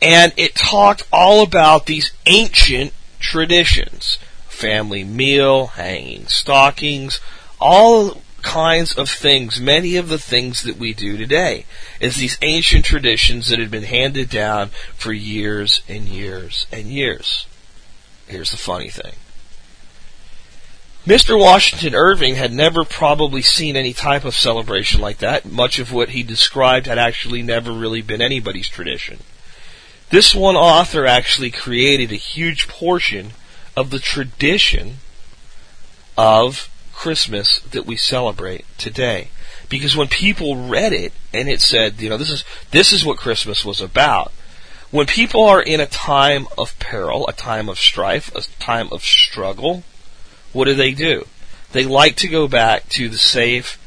And 0.00 0.32
it 0.36 0.54
talked 0.54 1.08
all 1.12 1.42
about 1.42 1.86
these 1.86 2.12
ancient 2.26 2.92
traditions. 3.20 4.18
Family 4.48 5.04
meal, 5.04 5.68
hanging 5.68 6.26
stockings, 6.26 7.20
all 7.60 8.22
kinds 8.42 8.94
of 8.94 9.08
things, 9.08 9.60
many 9.60 9.96
of 9.96 10.08
the 10.08 10.18
things 10.18 10.62
that 10.62 10.76
we 10.76 10.92
do 10.92 11.16
today, 11.16 11.66
is 12.00 12.16
these 12.16 12.38
ancient 12.42 12.84
traditions 12.84 13.48
that 13.48 13.58
had 13.58 13.70
been 13.70 13.84
handed 13.84 14.28
down 14.28 14.70
for 14.94 15.12
years 15.12 15.82
and 15.88 16.08
years 16.08 16.66
and 16.72 16.86
years. 16.86 17.46
Here's 18.26 18.50
the 18.50 18.56
funny 18.56 18.88
thing. 18.88 19.12
Mr. 21.06 21.38
Washington 21.38 21.94
Irving 21.94 22.34
had 22.34 22.52
never 22.52 22.84
probably 22.84 23.40
seen 23.40 23.74
any 23.74 23.94
type 23.94 24.24
of 24.24 24.34
celebration 24.34 25.00
like 25.00 25.18
that. 25.18 25.46
Much 25.46 25.78
of 25.78 25.92
what 25.92 26.10
he 26.10 26.22
described 26.22 26.86
had 26.86 26.98
actually 26.98 27.42
never 27.42 27.72
really 27.72 28.02
been 28.02 28.20
anybody's 28.20 28.68
tradition. 28.68 29.18
This 30.10 30.34
one 30.34 30.56
author 30.56 31.06
actually 31.06 31.50
created 31.52 32.10
a 32.10 32.16
huge 32.16 32.66
portion 32.66 33.30
of 33.76 33.90
the 33.90 34.00
tradition 34.00 34.96
of 36.18 36.68
Christmas 36.92 37.60
that 37.60 37.86
we 37.86 37.96
celebrate 37.96 38.66
today. 38.76 39.28
Because 39.68 39.96
when 39.96 40.08
people 40.08 40.68
read 40.68 40.92
it 40.92 41.12
and 41.32 41.48
it 41.48 41.60
said, 41.60 42.00
you 42.00 42.08
know, 42.08 42.16
this 42.16 42.30
is 42.30 42.44
this 42.72 42.92
is 42.92 43.04
what 43.04 43.18
Christmas 43.18 43.64
was 43.64 43.80
about. 43.80 44.32
When 44.90 45.06
people 45.06 45.44
are 45.44 45.62
in 45.62 45.78
a 45.78 45.86
time 45.86 46.48
of 46.58 46.76
peril, 46.80 47.28
a 47.28 47.32
time 47.32 47.68
of 47.68 47.78
strife, 47.78 48.34
a 48.34 48.42
time 48.60 48.88
of 48.90 49.04
struggle, 49.04 49.84
what 50.52 50.64
do 50.64 50.74
they 50.74 50.90
do? 50.90 51.26
They 51.70 51.84
like 51.84 52.16
to 52.16 52.28
go 52.28 52.48
back 52.48 52.88
to 52.90 53.08
the 53.08 53.16
safe, 53.16 53.78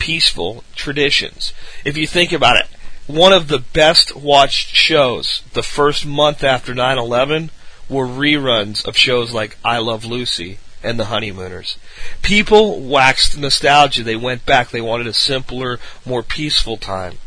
peaceful 0.00 0.64
traditions. 0.74 1.52
If 1.84 1.96
you 1.96 2.08
think 2.08 2.32
about 2.32 2.56
it, 2.56 2.66
one 3.06 3.32
of 3.32 3.48
the 3.48 3.58
best 3.58 4.14
watched 4.14 4.74
shows 4.74 5.42
the 5.52 5.62
first 5.62 6.06
month 6.06 6.44
after 6.44 6.74
9-11 6.74 7.50
were 7.88 8.06
reruns 8.06 8.84
of 8.86 8.96
shows 8.96 9.32
like 9.32 9.56
I 9.64 9.78
Love 9.78 10.04
Lucy 10.04 10.58
and 10.82 10.98
The 10.98 11.06
Honeymooners. 11.06 11.76
People 12.22 12.80
waxed 12.80 13.38
nostalgia. 13.38 14.02
They 14.02 14.16
went 14.16 14.46
back. 14.46 14.70
They 14.70 14.80
wanted 14.80 15.06
a 15.06 15.12
simpler, 15.12 15.78
more 16.06 16.22
peaceful 16.22 16.76
time. 16.76 17.18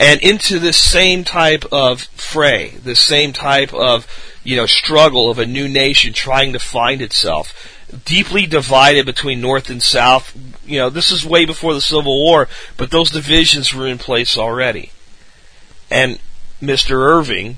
And 0.00 0.20
into 0.22 0.58
this 0.58 0.76
same 0.76 1.24
type 1.24 1.64
of 1.72 2.02
fray, 2.02 2.74
this 2.82 3.00
same 3.00 3.32
type 3.32 3.74
of, 3.74 4.06
you 4.44 4.56
know, 4.56 4.66
struggle 4.66 5.30
of 5.30 5.38
a 5.38 5.46
new 5.46 5.68
nation 5.68 6.12
trying 6.12 6.52
to 6.52 6.60
find 6.60 7.02
itself, 7.02 7.77
deeply 8.04 8.46
divided 8.46 9.06
between 9.06 9.40
North 9.40 9.70
and 9.70 9.82
South. 9.82 10.36
You 10.66 10.78
know, 10.78 10.90
this 10.90 11.10
is 11.10 11.24
way 11.24 11.44
before 11.44 11.74
the 11.74 11.80
Civil 11.80 12.24
War, 12.24 12.48
but 12.76 12.90
those 12.90 13.10
divisions 13.10 13.74
were 13.74 13.86
in 13.86 13.98
place 13.98 14.36
already. 14.36 14.92
And 15.90 16.18
Mr. 16.60 16.92
Irving 16.92 17.56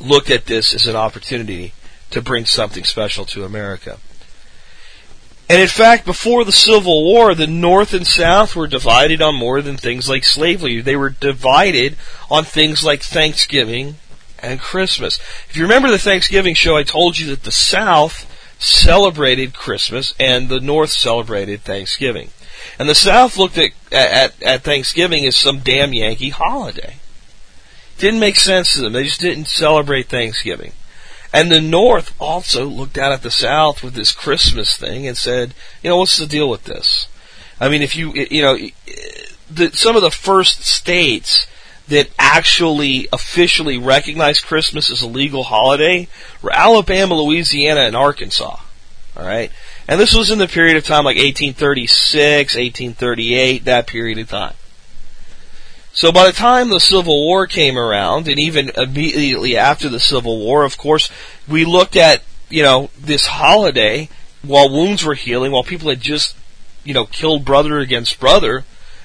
looked 0.00 0.30
at 0.30 0.46
this 0.46 0.74
as 0.74 0.86
an 0.86 0.96
opportunity 0.96 1.72
to 2.10 2.22
bring 2.22 2.46
something 2.46 2.84
special 2.84 3.24
to 3.26 3.44
America. 3.44 3.98
And 5.50 5.62
in 5.62 5.68
fact, 5.68 6.04
before 6.04 6.44
the 6.44 6.52
Civil 6.52 7.04
War, 7.04 7.34
the 7.34 7.46
North 7.46 7.94
and 7.94 8.06
South 8.06 8.54
were 8.54 8.66
divided 8.66 9.22
on 9.22 9.34
more 9.34 9.62
than 9.62 9.78
things 9.78 10.08
like 10.08 10.24
slavery. 10.24 10.80
They 10.82 10.96
were 10.96 11.10
divided 11.10 11.96
on 12.30 12.44
things 12.44 12.84
like 12.84 13.02
Thanksgiving 13.02 13.96
and 14.40 14.60
Christmas. 14.60 15.18
If 15.48 15.56
you 15.56 15.62
remember 15.62 15.90
the 15.90 15.98
Thanksgiving 15.98 16.54
show, 16.54 16.76
I 16.76 16.82
told 16.82 17.18
you 17.18 17.26
that 17.28 17.44
the 17.44 17.50
South 17.50 18.27
celebrated 18.58 19.54
Christmas 19.54 20.14
and 20.18 20.48
the 20.48 20.60
North 20.60 20.90
celebrated 20.90 21.62
Thanksgiving. 21.62 22.30
And 22.78 22.88
the 22.88 22.94
South 22.94 23.36
looked 23.36 23.58
at, 23.58 23.70
at, 23.92 24.42
at 24.42 24.62
Thanksgiving 24.62 25.24
as 25.24 25.36
some 25.36 25.60
damn 25.60 25.92
Yankee 25.92 26.30
holiday. 26.30 26.96
Didn't 27.98 28.20
make 28.20 28.36
sense 28.36 28.72
to 28.72 28.82
them. 28.82 28.92
They 28.92 29.04
just 29.04 29.20
didn't 29.20 29.48
celebrate 29.48 30.06
Thanksgiving. 30.06 30.72
And 31.32 31.50
the 31.50 31.60
North 31.60 32.14
also 32.20 32.64
looked 32.64 32.96
out 32.96 33.12
at 33.12 33.22
the 33.22 33.30
South 33.30 33.82
with 33.82 33.94
this 33.94 34.12
Christmas 34.12 34.76
thing 34.76 35.06
and 35.06 35.16
said, 35.16 35.54
you 35.82 35.90
know, 35.90 35.98
what's 35.98 36.16
the 36.16 36.26
deal 36.26 36.48
with 36.48 36.64
this? 36.64 37.08
I 37.60 37.68
mean, 37.68 37.82
if 37.82 37.96
you, 37.96 38.12
you 38.12 38.40
know, 38.40 38.56
the, 39.50 39.70
some 39.72 39.96
of 39.96 40.02
the 40.02 40.10
first 40.10 40.62
states 40.62 41.46
that 41.88 42.08
actually 42.18 43.08
officially 43.12 43.78
recognized 43.78 44.44
Christmas 44.44 44.90
as 44.90 45.02
a 45.02 45.06
legal 45.06 45.44
holiday 45.44 46.08
were 46.42 46.52
Alabama, 46.52 47.14
Louisiana, 47.14 47.80
and 47.80 47.96
Arkansas. 47.96 48.56
All 49.16 49.26
right, 49.26 49.50
and 49.88 49.98
this 49.98 50.14
was 50.14 50.30
in 50.30 50.38
the 50.38 50.46
period 50.46 50.76
of 50.76 50.84
time 50.84 51.04
like 51.04 51.16
1836, 51.16 52.54
1838, 52.54 53.64
that 53.64 53.86
period 53.86 54.18
of 54.18 54.28
time. 54.28 54.54
So 55.92 56.12
by 56.12 56.26
the 56.26 56.32
time 56.32 56.68
the 56.68 56.78
Civil 56.78 57.26
War 57.26 57.48
came 57.48 57.76
around, 57.76 58.28
and 58.28 58.38
even 58.38 58.70
immediately 58.76 59.56
after 59.56 59.88
the 59.88 59.98
Civil 59.98 60.38
War, 60.38 60.62
of 60.62 60.78
course, 60.78 61.10
we 61.48 61.64
looked 61.64 61.96
at 61.96 62.22
you 62.48 62.62
know 62.62 62.90
this 62.96 63.26
holiday 63.26 64.08
while 64.42 64.70
wounds 64.70 65.04
were 65.04 65.14
healing, 65.14 65.50
while 65.50 65.64
people 65.64 65.88
had 65.88 66.00
just 66.00 66.36
you 66.84 66.94
know 66.94 67.06
killed 67.06 67.44
brother 67.44 67.80
against 67.80 68.20
brother, 68.20 68.64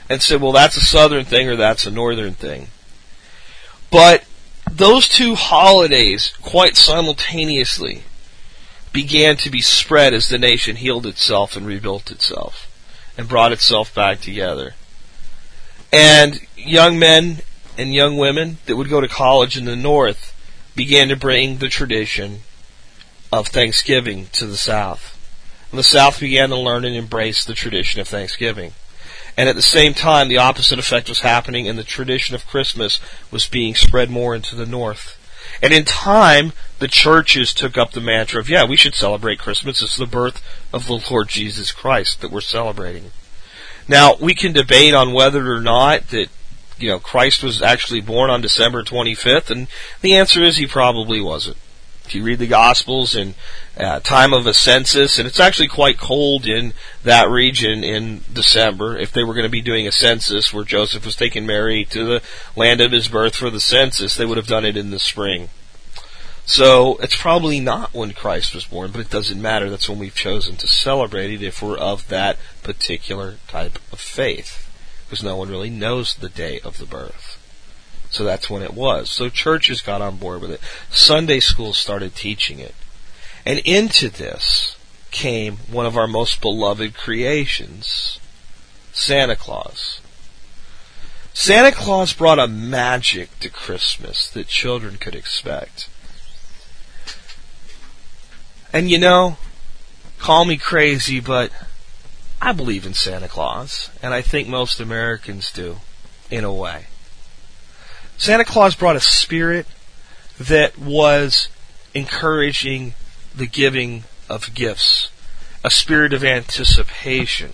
and 0.09 0.21
said, 0.21 0.41
well, 0.41 0.51
that's 0.51 0.77
a 0.77 0.81
Southern 0.81 1.25
thing 1.25 1.49
or 1.49 1.55
that's 1.55 1.87
a 1.87 1.91
Northern 1.91 2.33
thing. 2.33 2.67
But 3.93 4.23
those 4.71 5.07
two 5.07 5.35
holidays, 5.35 6.33
quite 6.41 6.75
simultaneously, 6.75 8.01
began 8.91 9.37
to 9.37 9.51
be 9.51 9.61
spread 9.61 10.15
as 10.15 10.29
the 10.29 10.39
nation 10.39 10.77
healed 10.77 11.05
itself 11.05 11.55
and 11.55 11.67
rebuilt 11.67 12.09
itself 12.09 12.71
and 13.19 13.29
brought 13.29 13.51
itself 13.51 13.93
back 13.93 14.19
together. 14.19 14.73
And 15.91 16.39
young 16.57 16.97
men 16.97 17.43
and 17.77 17.93
young 17.93 18.17
women 18.17 18.57
that 18.65 18.77
would 18.77 18.89
go 18.89 18.99
to 18.99 19.07
college 19.07 19.55
in 19.55 19.65
the 19.65 19.75
North 19.75 20.33
began 20.75 21.09
to 21.09 21.15
bring 21.15 21.59
the 21.59 21.69
tradition 21.69 22.39
of 23.31 23.47
Thanksgiving 23.47 24.25
to 24.31 24.47
the 24.47 24.57
South. 24.57 25.19
And 25.69 25.77
the 25.77 25.83
South 25.83 26.19
began 26.19 26.49
to 26.49 26.57
learn 26.57 26.83
and 26.83 26.95
embrace 26.95 27.45
the 27.45 27.53
tradition 27.53 28.01
of 28.01 28.07
Thanksgiving. 28.07 28.73
And 29.35 29.49
at 29.49 29.55
the 29.55 29.61
same 29.61 29.93
time, 29.93 30.27
the 30.27 30.37
opposite 30.37 30.79
effect 30.79 31.09
was 31.09 31.19
happening, 31.19 31.67
and 31.67 31.77
the 31.77 31.83
tradition 31.83 32.35
of 32.35 32.47
Christmas 32.47 32.99
was 33.31 33.47
being 33.47 33.75
spread 33.75 34.09
more 34.09 34.35
into 34.35 34.55
the 34.55 34.65
north. 34.65 35.17
And 35.61 35.73
in 35.73 35.85
time, 35.85 36.53
the 36.79 36.87
churches 36.87 37.53
took 37.53 37.77
up 37.77 37.91
the 37.91 38.01
mantra 38.01 38.39
of, 38.39 38.49
yeah, 38.49 38.65
we 38.65 38.75
should 38.75 38.95
celebrate 38.95 39.39
Christmas. 39.39 39.81
It's 39.81 39.95
the 39.95 40.05
birth 40.05 40.41
of 40.71 40.87
the 40.87 41.03
Lord 41.09 41.29
Jesus 41.29 41.71
Christ 41.71 42.21
that 42.21 42.31
we're 42.31 42.41
celebrating. 42.41 43.11
Now, 43.87 44.15
we 44.19 44.33
can 44.33 44.53
debate 44.53 44.93
on 44.93 45.13
whether 45.13 45.53
or 45.53 45.61
not 45.61 46.09
that, 46.09 46.27
you 46.77 46.89
know, 46.89 46.99
Christ 46.99 47.43
was 47.43 47.61
actually 47.61 48.01
born 48.01 48.29
on 48.29 48.41
December 48.41 48.83
25th, 48.83 49.49
and 49.49 49.67
the 50.01 50.15
answer 50.15 50.43
is 50.43 50.57
he 50.57 50.67
probably 50.67 51.21
wasn't. 51.21 51.57
If 52.05 52.15
you 52.15 52.23
read 52.23 52.39
the 52.39 52.47
Gospels 52.47 53.15
in 53.15 53.35
uh, 53.77 53.99
time 54.01 54.33
of 54.33 54.45
a 54.45 54.53
census, 54.53 55.17
and 55.17 55.27
it's 55.27 55.39
actually 55.39 55.67
quite 55.67 55.97
cold 55.97 56.45
in 56.45 56.73
that 57.03 57.29
region 57.29 57.83
in 57.83 58.21
December. 58.31 58.97
If 58.97 59.11
they 59.11 59.23
were 59.23 59.33
going 59.33 59.45
to 59.45 59.49
be 59.49 59.61
doing 59.61 59.87
a 59.87 59.91
census 59.91 60.53
where 60.53 60.63
Joseph 60.63 61.05
was 61.05 61.15
taking 61.15 61.45
Mary 61.45 61.83
to 61.85 62.05
the 62.05 62.21
land 62.55 62.81
of 62.81 62.91
his 62.91 63.07
birth 63.07 63.35
for 63.35 63.49
the 63.49 63.59
census, 63.59 64.15
they 64.15 64.25
would 64.25 64.37
have 64.37 64.47
done 64.47 64.65
it 64.65 64.77
in 64.77 64.91
the 64.91 64.99
spring. 64.99 65.49
So 66.45 66.97
it's 66.97 67.15
probably 67.15 67.59
not 67.59 67.93
when 67.93 68.11
Christ 68.13 68.53
was 68.53 68.65
born, 68.65 68.91
but 68.91 69.01
it 69.01 69.09
doesn't 69.09 69.41
matter. 69.41 69.69
That's 69.69 69.87
when 69.87 69.99
we've 69.99 70.13
chosen 70.13 70.57
to 70.57 70.67
celebrate 70.67 71.31
it 71.31 71.41
if 71.41 71.61
we're 71.61 71.77
of 71.77 72.07
that 72.09 72.37
particular 72.63 73.37
type 73.47 73.79
of 73.91 73.99
faith. 73.99 74.69
Because 75.05 75.23
no 75.23 75.37
one 75.37 75.49
really 75.49 75.69
knows 75.69 76.15
the 76.15 76.29
day 76.29 76.59
of 76.59 76.77
the 76.77 76.85
birth. 76.85 77.39
So 78.11 78.23
that's 78.23 78.49
when 78.49 78.61
it 78.61 78.73
was. 78.73 79.09
So 79.09 79.29
churches 79.29 79.81
got 79.81 80.01
on 80.01 80.17
board 80.17 80.41
with 80.41 80.51
it. 80.51 80.61
Sunday 80.91 81.39
schools 81.39 81.77
started 81.77 82.13
teaching 82.13 82.59
it. 82.59 82.75
And 83.45 83.59
into 83.59 84.09
this 84.09 84.77
came 85.11 85.57
one 85.69 85.85
of 85.85 85.97
our 85.97 86.07
most 86.07 86.41
beloved 86.41 86.95
creations, 86.95 88.19
Santa 88.91 89.35
Claus. 89.35 89.99
Santa 91.33 91.71
Claus 91.71 92.13
brought 92.13 92.39
a 92.39 92.47
magic 92.47 93.39
to 93.39 93.49
Christmas 93.49 94.29
that 94.29 94.47
children 94.47 94.97
could 94.97 95.15
expect. 95.15 95.89
And 98.71 98.89
you 98.89 98.97
know, 98.97 99.37
call 100.19 100.45
me 100.45 100.57
crazy, 100.57 101.19
but 101.19 101.51
I 102.41 102.51
believe 102.51 102.85
in 102.85 102.93
Santa 102.93 103.27
Claus, 103.27 103.89
and 104.01 104.13
I 104.13 104.21
think 104.21 104.47
most 104.47 104.79
Americans 104.79 105.51
do, 105.51 105.77
in 106.29 106.43
a 106.43 106.53
way. 106.53 106.87
Santa 108.17 108.45
Claus 108.45 108.75
brought 108.75 108.95
a 108.95 109.01
spirit 109.01 109.65
that 110.39 110.77
was 110.77 111.49
encouraging 111.93 112.93
the 113.35 113.47
giving 113.47 114.03
of 114.29 114.53
gifts, 114.53 115.09
a 115.63 115.69
spirit 115.69 116.13
of 116.13 116.23
anticipation. 116.23 117.53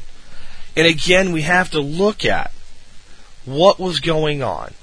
And 0.76 0.86
again, 0.88 1.32
we 1.32 1.44
have 1.44 1.70
to 1.72 1.80
look 1.80 2.26
at 2.26 2.52
what 3.46 3.80
was 3.80 4.00
going 4.00 4.44
on 4.44 4.74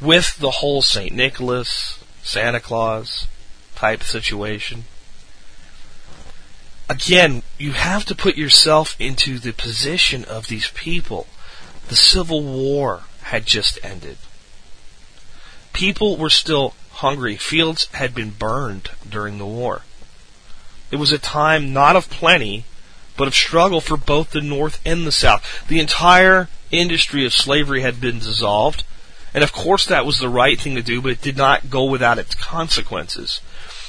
with 0.00 0.36
the 0.38 0.50
whole 0.50 0.82
St. 0.82 1.14
Nicholas, 1.14 2.02
Santa 2.22 2.60
Claus 2.60 3.26
type 3.74 4.02
situation. 4.02 4.84
Again, 6.88 7.42
you 7.58 7.72
have 7.72 8.04
to 8.06 8.14
put 8.14 8.36
yourself 8.36 8.96
into 8.98 9.38
the 9.38 9.52
position 9.52 10.24
of 10.24 10.48
these 10.48 10.68
people. 10.74 11.26
The 11.88 11.96
Civil 11.96 12.42
War 12.42 13.04
had 13.22 13.46
just 13.46 13.78
ended. 13.82 14.18
People 15.72 16.16
were 16.16 16.30
still 16.30 16.74
hungry. 16.90 17.36
Fields 17.36 17.86
had 17.92 18.14
been 18.14 18.30
burned 18.30 18.90
during 19.08 19.38
the 19.38 19.46
war. 19.46 19.82
It 20.92 20.96
was 20.96 21.10
a 21.10 21.18
time 21.18 21.72
not 21.72 21.96
of 21.96 22.10
plenty, 22.10 22.64
but 23.16 23.26
of 23.26 23.34
struggle 23.34 23.80
for 23.80 23.96
both 23.96 24.30
the 24.30 24.42
North 24.42 24.78
and 24.84 25.06
the 25.06 25.10
South. 25.10 25.66
The 25.66 25.80
entire 25.80 26.48
industry 26.70 27.24
of 27.24 27.32
slavery 27.32 27.80
had 27.80 28.00
been 28.00 28.18
dissolved, 28.18 28.84
and 29.32 29.42
of 29.42 29.52
course 29.52 29.86
that 29.86 30.04
was 30.04 30.18
the 30.18 30.28
right 30.28 30.60
thing 30.60 30.74
to 30.74 30.82
do, 30.82 31.00
but 31.00 31.12
it 31.12 31.22
did 31.22 31.36
not 31.36 31.70
go 31.70 31.84
without 31.84 32.18
its 32.18 32.34
consequences. 32.34 33.40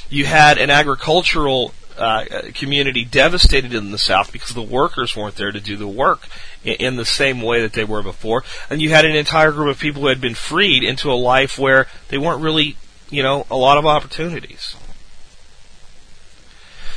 You 0.10 0.26
had 0.26 0.58
an 0.58 0.70
agricultural 0.70 1.74
uh, 1.98 2.26
community 2.54 3.04
devastated 3.04 3.74
in 3.74 3.92
the 3.92 3.98
South 3.98 4.32
because 4.32 4.56
the 4.56 4.62
workers 4.62 5.16
weren't 5.16 5.36
there 5.36 5.52
to 5.52 5.60
do 5.60 5.76
the 5.76 5.88
work 5.88 6.28
in, 6.64 6.76
in 6.76 6.96
the 6.96 7.06
same 7.06 7.42
way 7.42 7.62
that 7.62 7.74
they 7.74 7.84
were 7.84 8.02
before, 8.02 8.46
and 8.70 8.82
you 8.82 8.92
had 8.92 9.04
an 9.04 9.16
entire 9.16 9.52
group 9.52 9.70
of 9.70 9.80
people 9.80 10.04
who 10.04 10.08
had 10.08 10.22
been 10.22 10.36
freed 10.36 10.84
into 10.84 11.12
a 11.12 11.16
life 11.16 11.60
where 11.60 11.88
they 12.08 12.18
weren't 12.18 12.42
really, 12.42 12.78
you 13.10 13.22
know, 13.22 13.46
a 13.52 13.58
lot 13.58 13.78
of 13.78 13.86
opportunities. 13.86 14.78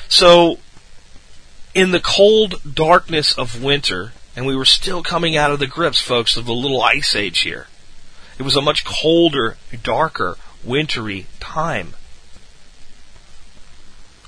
So, 0.09 0.59
in 1.75 1.91
the 1.91 2.01
cold 2.01 2.61
darkness 2.75 3.37
of 3.37 3.63
winter, 3.63 4.13
and 4.35 4.47
we 4.47 4.57
were 4.57 4.65
still 4.65 5.03
coming 5.03 5.37
out 5.37 5.51
of 5.51 5.59
the 5.59 5.67
grips, 5.67 6.01
folks, 6.01 6.37
of 6.37 6.47
the 6.47 6.55
little 6.55 6.83
ice 6.83 7.17
age 7.17 7.41
here. 7.41 7.67
It 8.39 8.43
was 8.43 8.57
a 8.57 8.63
much 8.63 8.85
colder, 8.85 9.57
darker, 9.83 10.37
wintry 10.63 11.27
time. 11.41 11.95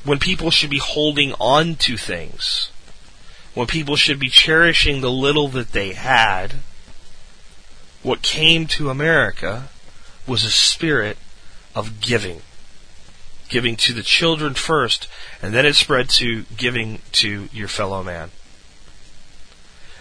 When 0.05 0.19
people 0.19 0.51
should 0.51 0.71
be 0.71 0.79
holding 0.79 1.35
on 1.35 1.75
to 1.77 1.97
things. 1.97 2.71
When 3.55 3.67
people 3.67 3.97
should 3.97 4.19
be 4.19 4.31
cherishing 4.31 5.01
the 5.01 5.11
little 5.11 5.49
that 5.49 5.73
they 5.73 5.93
had. 5.93 6.55
What 8.03 8.23
came 8.23 8.67
to 8.69 8.89
America 8.89 9.69
was 10.27 10.45
a 10.45 10.51
spirit 10.51 11.19
of 11.75 12.01
giving. 12.01 12.43
Giving 13.49 13.77
to 13.77 13.95
the 13.95 14.03
children 14.03 14.55
first, 14.55 15.09
and 15.43 15.55
then 15.55 15.65
it 15.65 15.75
spread 15.75 16.09
to 16.11 16.43
giving 16.57 17.01
to 17.13 17.49
your 17.53 17.69
fellow 17.69 18.03
man. 18.03 18.31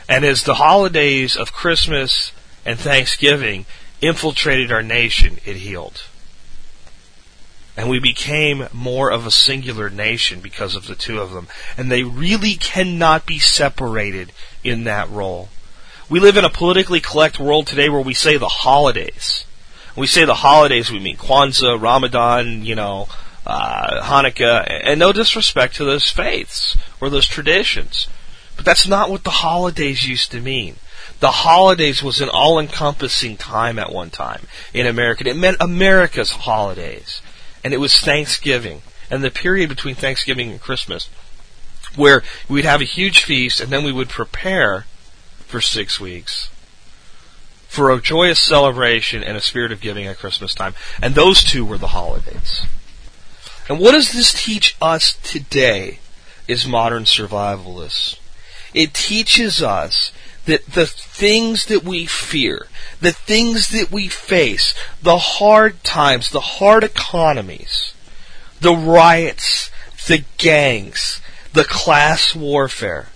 And 0.10 0.26
as 0.26 0.44
the 0.44 0.56
holidays 0.56 1.36
of 1.36 1.54
Christmas 1.54 2.32
and 2.66 2.80
Thanksgiving 2.80 3.66
infiltrated 4.02 4.72
our 4.72 4.84
nation, 4.84 5.38
it 5.46 5.58
healed. 5.58 6.04
And 7.76 7.90
we 7.90 8.00
became 8.00 8.68
more 8.74 9.12
of 9.12 9.26
a 9.26 9.32
singular 9.32 9.90
nation 9.90 10.40
because 10.40 10.76
of 10.76 10.88
the 10.88 10.96
two 10.96 11.20
of 11.20 11.32
them. 11.32 11.48
And 11.78 11.92
they 11.92 12.04
really 12.04 12.56
cannot 12.56 13.26
be 13.26 13.38
separated 13.38 14.32
in 14.64 14.86
that 14.86 15.10
role. 15.10 15.50
We 16.10 16.20
live 16.20 16.38
in 16.38 16.46
a 16.46 16.50
politically 16.50 17.02
collect 17.02 17.40
world 17.40 17.68
today 17.68 17.90
where 17.90 18.02
we 18.02 18.16
say 18.16 18.38
the 18.38 18.48
holidays. 18.48 19.46
We 19.96 20.08
say 20.08 20.26
the 20.26 20.36
holidays, 20.36 20.92
we 20.92 21.00
mean 21.00 21.18
Kwanzaa, 21.18 21.80
Ramadan, 21.80 22.66
you 22.66 22.76
know, 22.76 23.08
uh, 23.48 24.04
Hanukkah, 24.04 24.66
and 24.84 25.00
no 25.00 25.12
disrespect 25.12 25.76
to 25.78 25.86
those 25.86 26.10
faiths 26.10 26.78
or 27.02 27.10
those 27.10 27.28
traditions. 27.28 28.08
But 28.56 28.66
that's 28.66 28.88
not 28.88 29.10
what 29.10 29.24
the 29.24 29.30
holidays 29.30 30.08
used 30.08 30.32
to 30.32 30.42
mean. 30.42 30.76
The 31.20 31.32
holidays 31.32 32.04
was 32.04 32.22
an 32.22 32.30
all-encompassing 32.30 33.38
time 33.38 33.80
at 33.80 33.92
one 33.92 34.10
time 34.10 34.48
in 34.74 34.86
America. 34.86 35.28
It 35.28 35.38
meant 35.38 35.58
America's 35.60 36.32
holidays. 36.32 37.22
And 37.64 37.74
it 37.74 37.80
was 37.80 38.00
Thanksgiving. 38.00 38.82
And 39.10 39.24
the 39.24 39.32
period 39.32 39.70
between 39.70 39.96
Thanksgiving 39.96 40.52
and 40.52 40.62
Christmas 40.62 41.10
where 41.96 42.24
we'd 42.48 42.66
have 42.66 42.82
a 42.82 42.86
huge 42.86 43.24
feast 43.24 43.60
and 43.60 43.72
then 43.72 43.84
we 43.84 43.92
would 43.92 44.10
prepare 44.10 44.86
for 45.48 45.62
six 45.62 46.00
weeks 46.00 46.50
for 47.68 47.92
a 47.92 48.02
joyous 48.02 48.40
celebration 48.40 49.24
and 49.24 49.36
a 49.36 49.42
spirit 49.42 49.72
of 49.72 49.82
giving 49.82 50.06
at 50.06 50.18
Christmas 50.18 50.54
time. 50.54 50.74
And 51.02 51.16
those 51.16 51.44
two 51.44 51.66
were 51.66 51.78
the 51.78 51.88
holidays. 51.88 52.66
And 53.70 53.80
what 53.80 53.92
does 53.92 54.14
this 54.14 54.34
teach 54.34 54.76
us 54.82 55.18
today 55.24 56.00
as 56.48 56.68
modern 56.68 57.04
survivalists? 57.04 58.20
It 58.74 58.94
teaches 58.94 59.62
us 59.62 60.12
that 60.46 60.66
the 60.66 60.86
things 60.86 61.66
that 61.66 61.84
we 61.84 62.06
fear, 62.06 62.68
the 63.02 63.12
things 63.12 63.68
that 63.70 63.92
we 63.92 64.08
face, 64.08 64.74
the 65.02 65.18
hard 65.18 65.84
times, 65.84 66.30
the 66.30 66.40
hard 66.40 66.84
economies, 66.84 67.94
the 68.62 68.74
riots, 68.74 69.70
the 70.08 70.24
gangs, 70.38 71.22
the 71.54 71.66
class 71.66 72.34
warfare 72.34 73.10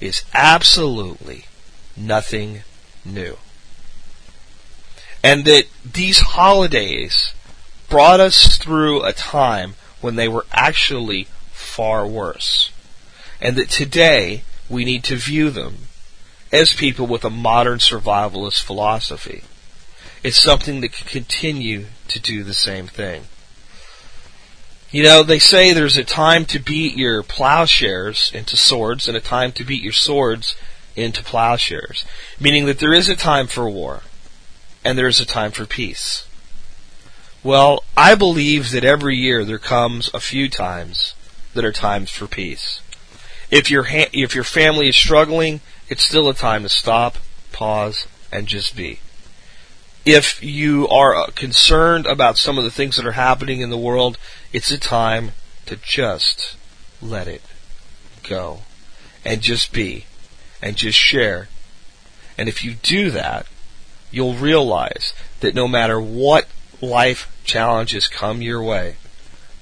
is 0.00 0.24
absolutely 0.34 1.46
nothing 1.96 2.62
new. 3.04 3.36
And 5.24 5.44
that 5.46 5.64
these 5.84 6.20
holidays 6.20 7.32
brought 7.88 8.20
us 8.20 8.56
through 8.56 9.02
a 9.02 9.12
time 9.12 9.74
when 10.00 10.16
they 10.16 10.28
were 10.28 10.46
actually 10.52 11.26
far 11.50 12.06
worse. 12.06 12.70
And 13.40 13.56
that 13.56 13.70
today 13.70 14.42
we 14.68 14.84
need 14.84 15.04
to 15.04 15.16
view 15.16 15.50
them 15.50 15.88
as 16.52 16.72
people 16.72 17.06
with 17.06 17.24
a 17.24 17.30
modern 17.30 17.78
survivalist 17.78 18.62
philosophy. 18.62 19.42
It's 20.22 20.40
something 20.40 20.80
that 20.80 20.92
can 20.92 21.06
continue 21.06 21.86
to 22.08 22.20
do 22.20 22.42
the 22.42 22.54
same 22.54 22.86
thing. 22.86 23.24
You 24.90 25.02
know, 25.02 25.22
they 25.22 25.38
say 25.38 25.72
there's 25.72 25.98
a 25.98 26.04
time 26.04 26.46
to 26.46 26.58
beat 26.58 26.96
your 26.96 27.22
plowshares 27.22 28.32
into 28.34 28.56
swords 28.56 29.06
and 29.06 29.16
a 29.16 29.20
time 29.20 29.52
to 29.52 29.64
beat 29.64 29.82
your 29.82 29.92
swords 29.92 30.56
into 30.96 31.22
plowshares. 31.22 32.04
Meaning 32.40 32.66
that 32.66 32.78
there 32.78 32.94
is 32.94 33.08
a 33.08 33.16
time 33.16 33.46
for 33.46 33.68
war 33.68 34.02
and 34.84 34.96
there 34.96 35.06
is 35.06 35.20
a 35.20 35.26
time 35.26 35.52
for 35.52 35.66
peace. 35.66 36.26
Well, 37.48 37.82
I 37.96 38.14
believe 38.14 38.72
that 38.72 38.84
every 38.84 39.16
year 39.16 39.42
there 39.42 39.58
comes 39.58 40.10
a 40.12 40.20
few 40.20 40.50
times 40.50 41.14
that 41.54 41.64
are 41.64 41.72
times 41.72 42.10
for 42.10 42.26
peace. 42.26 42.82
If 43.50 43.70
your 43.70 43.84
ha- 43.84 44.10
if 44.12 44.34
your 44.34 44.44
family 44.44 44.90
is 44.90 44.96
struggling, 44.96 45.62
it's 45.88 46.02
still 46.02 46.28
a 46.28 46.34
time 46.34 46.62
to 46.64 46.68
stop, 46.68 47.16
pause, 47.50 48.06
and 48.30 48.46
just 48.46 48.76
be. 48.76 49.00
If 50.04 50.42
you 50.44 50.88
are 50.88 51.16
uh, 51.16 51.26
concerned 51.28 52.04
about 52.04 52.36
some 52.36 52.58
of 52.58 52.64
the 52.64 52.70
things 52.70 52.96
that 52.96 53.06
are 53.06 53.12
happening 53.12 53.62
in 53.62 53.70
the 53.70 53.78
world, 53.78 54.18
it's 54.52 54.70
a 54.70 54.76
time 54.78 55.30
to 55.64 55.76
just 55.76 56.54
let 57.00 57.26
it 57.26 57.40
go 58.24 58.58
and 59.24 59.40
just 59.40 59.72
be 59.72 60.04
and 60.60 60.76
just 60.76 60.98
share. 60.98 61.48
And 62.36 62.46
if 62.46 62.62
you 62.62 62.74
do 62.74 63.10
that, 63.12 63.46
you'll 64.10 64.34
realize 64.34 65.14
that 65.40 65.54
no 65.54 65.66
matter 65.66 65.98
what 65.98 66.46
life 66.80 67.30
challenges 67.44 68.08
come 68.08 68.42
your 68.42 68.62
way, 68.62 68.96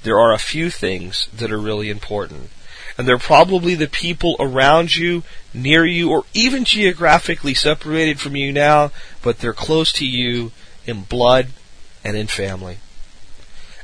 there 0.02 0.18
are 0.18 0.32
a 0.32 0.38
few 0.38 0.70
things 0.70 1.28
that 1.36 1.50
are 1.50 1.58
really 1.58 1.90
important 1.90 2.50
and 2.98 3.06
they're 3.06 3.18
probably 3.18 3.74
the 3.74 3.88
people 3.88 4.36
around 4.40 4.96
you, 4.96 5.22
near 5.52 5.84
you, 5.84 6.10
or 6.10 6.24
even 6.32 6.64
geographically 6.64 7.52
separated 7.52 8.18
from 8.18 8.36
you 8.36 8.52
now, 8.52 8.90
but 9.22 9.38
they're 9.38 9.52
close 9.52 9.92
to 9.92 10.06
you 10.06 10.50
in 10.86 11.02
blood 11.02 11.48
and 12.02 12.16
in 12.16 12.26
family. 12.26 12.78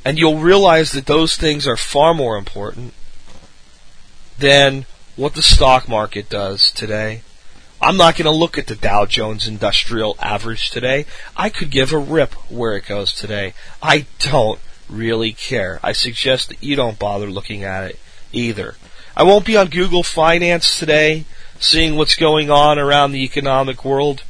And 0.04 0.18
you'll 0.18 0.38
realize 0.38 0.92
that 0.92 1.06
those 1.06 1.36
things 1.36 1.66
are 1.66 1.76
far 1.76 2.14
more 2.14 2.38
important 2.38 2.94
than 4.38 4.86
what 5.14 5.34
the 5.34 5.42
stock 5.42 5.88
market 5.88 6.30
does 6.30 6.72
today. 6.72 7.22
I'm 7.82 7.96
not 7.96 8.14
going 8.14 8.26
to 8.26 8.30
look 8.30 8.58
at 8.58 8.68
the 8.68 8.76
Dow 8.76 9.06
Jones 9.06 9.48
Industrial 9.48 10.14
Average 10.20 10.70
today. 10.70 11.04
I 11.36 11.50
could 11.50 11.68
give 11.68 11.92
a 11.92 11.98
rip 11.98 12.32
where 12.48 12.76
it 12.76 12.86
goes 12.86 13.12
today. 13.12 13.54
I 13.82 14.06
don't 14.20 14.60
really 14.88 15.32
care. 15.32 15.80
I 15.82 15.90
suggest 15.90 16.50
that 16.50 16.62
you 16.62 16.76
don't 16.76 16.96
bother 16.96 17.26
looking 17.26 17.64
at 17.64 17.90
it 17.90 17.98
either. 18.30 18.76
I 19.16 19.24
won't 19.24 19.44
be 19.44 19.56
on 19.56 19.66
Google 19.66 20.04
Finance 20.04 20.78
today, 20.78 21.24
seeing 21.58 21.96
what's 21.96 22.14
going 22.14 22.50
on 22.50 22.78
around 22.78 23.10
the 23.10 23.24
economic 23.24 23.84
world. 23.84 24.22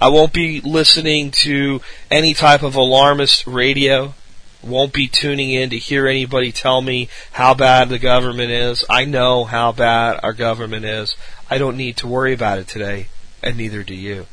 I 0.00 0.08
won't 0.08 0.32
be 0.32 0.60
listening 0.60 1.30
to 1.42 1.80
any 2.10 2.34
type 2.34 2.64
of 2.64 2.74
alarmist 2.74 3.46
radio. 3.46 4.14
Won't 4.64 4.92
be 4.92 5.06
tuning 5.06 5.52
in 5.52 5.70
to 5.70 5.78
hear 5.78 6.08
anybody 6.08 6.50
tell 6.50 6.82
me 6.82 7.08
how 7.30 7.54
bad 7.54 7.88
the 7.88 8.00
government 8.00 8.50
is. 8.50 8.84
I 8.90 9.04
know 9.04 9.44
how 9.44 9.70
bad 9.70 10.18
our 10.24 10.32
government 10.32 10.84
is. 10.84 11.14
I 11.48 11.58
don't 11.58 11.76
need 11.76 11.96
to 11.98 12.06
worry 12.06 12.32
about 12.32 12.58
it 12.58 12.68
today, 12.68 13.08
and 13.42 13.56
neither 13.56 13.82
do 13.82 13.94
you. 13.94 14.26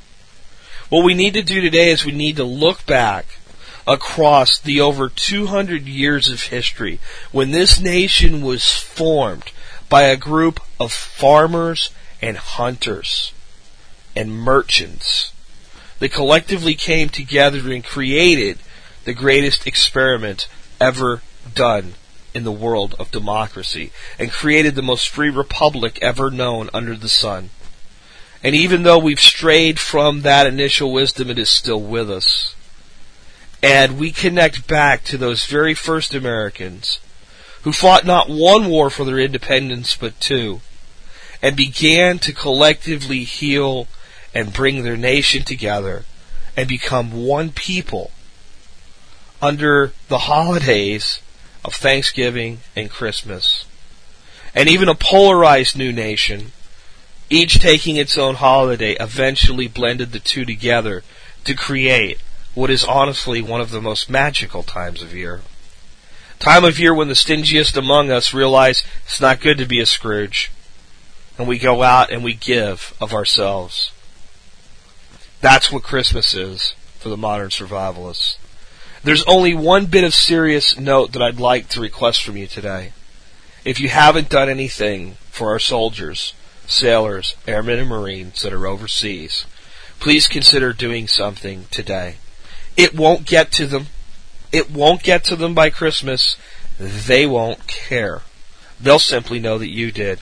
What 0.89 1.05
we 1.05 1.13
need 1.13 1.33
to 1.35 1.43
do 1.43 1.61
today 1.61 1.91
is 1.91 2.05
we 2.05 2.11
need 2.11 2.37
to 2.37 2.43
look 2.43 2.85
back 2.85 3.25
across 3.85 4.59
the 4.59 4.79
over 4.79 5.09
200 5.09 5.83
years 5.83 6.29
of 6.29 6.43
history 6.43 6.99
when 7.31 7.51
this 7.51 7.79
nation 7.79 8.41
was 8.41 8.65
formed 8.65 9.51
by 9.89 10.03
a 10.03 10.17
group 10.17 10.59
of 10.79 10.91
farmers 10.91 11.89
and 12.21 12.37
hunters 12.37 13.33
and 14.15 14.31
merchants 14.31 15.33
that 15.99 16.13
collectively 16.13 16.75
came 16.75 17.09
together 17.09 17.71
and 17.71 17.83
created 17.83 18.57
the 19.03 19.13
greatest 19.13 19.67
experiment 19.67 20.47
ever 20.79 21.21
done 21.53 21.93
in 22.33 22.43
the 22.43 22.51
world 22.51 22.95
of 22.99 23.11
democracy 23.11 23.91
and 24.17 24.31
created 24.31 24.75
the 24.75 24.81
most 24.81 25.09
free 25.09 25.29
republic 25.29 25.99
ever 26.01 26.31
known 26.31 26.69
under 26.73 26.95
the 26.95 27.09
sun. 27.09 27.49
And 28.43 28.55
even 28.55 28.83
though 28.83 28.99
we've 28.99 29.19
strayed 29.19 29.79
from 29.79 30.21
that 30.21 30.47
initial 30.47 30.91
wisdom, 30.91 31.29
it 31.29 31.39
is 31.39 31.49
still 31.49 31.81
with 31.81 32.11
us. 32.11 32.55
And 33.61 33.97
we 33.97 34.11
connect 34.11 34.67
back 34.67 35.03
to 35.05 35.17
those 35.17 35.45
very 35.45 35.73
first 35.73 36.13
Americans 36.13 36.99
who 37.61 37.71
fought 37.71 38.05
not 38.05 38.29
one 38.29 38.67
war 38.67 38.89
for 38.89 39.05
their 39.05 39.19
independence 39.19 39.95
but 39.95 40.19
two, 40.19 40.59
and 41.41 41.55
began 41.55 42.19
to 42.19 42.33
collectively 42.33 43.23
heal 43.23 43.87
and 44.33 44.51
bring 44.51 44.83
their 44.83 44.97
nation 44.97 45.43
together 45.43 46.03
and 46.57 46.67
become 46.67 47.25
one 47.25 47.51
people 47.51 48.11
under 49.41 49.93
the 50.09 50.19
holidays 50.19 51.21
of 51.63 51.73
Thanksgiving 51.73 52.59
and 52.75 52.89
Christmas. 52.89 53.65
And 54.55 54.69
even 54.69 54.89
a 54.89 54.95
polarized 54.95 55.77
new 55.77 55.91
nation, 55.91 56.51
each 57.29 57.59
taking 57.59 57.95
its 57.95 58.17
own 58.17 58.35
holiday, 58.35 58.95
eventually 58.99 59.67
blended 59.67 60.11
the 60.11 60.19
two 60.19 60.45
together 60.45 61.03
to 61.45 61.53
create 61.53 62.19
what 62.53 62.69
is 62.69 62.83
honestly 62.83 63.41
one 63.41 63.61
of 63.61 63.71
the 63.71 63.81
most 63.81 64.09
magical 64.09 64.61
times 64.61 65.01
of 65.01 65.15
year 65.15 65.41
Time 66.43 66.65
of 66.65 66.77
year 66.77 66.93
when 66.93 67.07
the 67.07 67.13
stingiest 67.13 67.77
among 67.77 68.11
us 68.11 68.33
realize 68.33 68.83
it's 69.05 69.21
not 69.21 69.39
good 69.39 69.57
to 69.59 69.65
be 69.65 69.79
a 69.79 69.85
Scrooge. 69.85 70.51
And 71.37 71.47
we 71.47 71.57
go 71.57 71.83
out 71.83 72.11
and 72.11 72.21
we 72.21 72.33
give 72.33 72.93
of 72.99 73.13
ourselves. 73.13 73.93
That's 75.39 75.71
what 75.71 75.83
Christmas 75.83 76.33
is 76.33 76.73
for 76.99 77.07
the 77.07 77.15
modern 77.15 77.47
survivalists. 77.47 78.35
There's 79.03 79.23
only 79.25 79.53
one 79.53 79.87
bit 79.87 80.05
of 80.05 80.13
serious 80.13 80.79
note 80.79 81.11
that 81.11 81.21
I'd 81.21 81.39
like 81.39 81.67
to 81.69 81.81
request 81.81 82.23
from 82.23 82.37
you 82.37 82.47
today. 82.47 82.93
If 83.65 83.81
you 83.81 83.89
haven't 83.89 84.29
done 84.29 84.47
anything 84.47 85.15
for 85.29 85.49
our 85.49 85.59
soldiers, 85.59 86.33
sailors, 86.67 87.35
airmen, 87.45 87.79
and 87.79 87.89
marines 87.89 88.41
that 88.43 88.53
are 88.53 88.65
overseas, 88.65 89.45
please 89.99 90.27
consider 90.27 90.71
doing 90.71 91.09
something 91.09 91.65
today. 91.69 92.15
It 92.77 92.95
won't 92.95 93.25
get 93.25 93.51
to 93.53 93.67
them. 93.67 93.87
It 94.53 94.71
won't 94.71 95.03
get 95.03 95.25
to 95.25 95.35
them 95.35 95.53
by 95.53 95.69
Christmas. 95.69 96.37
They 96.79 97.25
won't 97.25 97.67
care. 97.67 98.21
They'll 98.79 98.99
simply 98.99 99.39
know 99.39 99.57
that 99.57 99.69
you 99.69 99.91
did. 99.91 100.19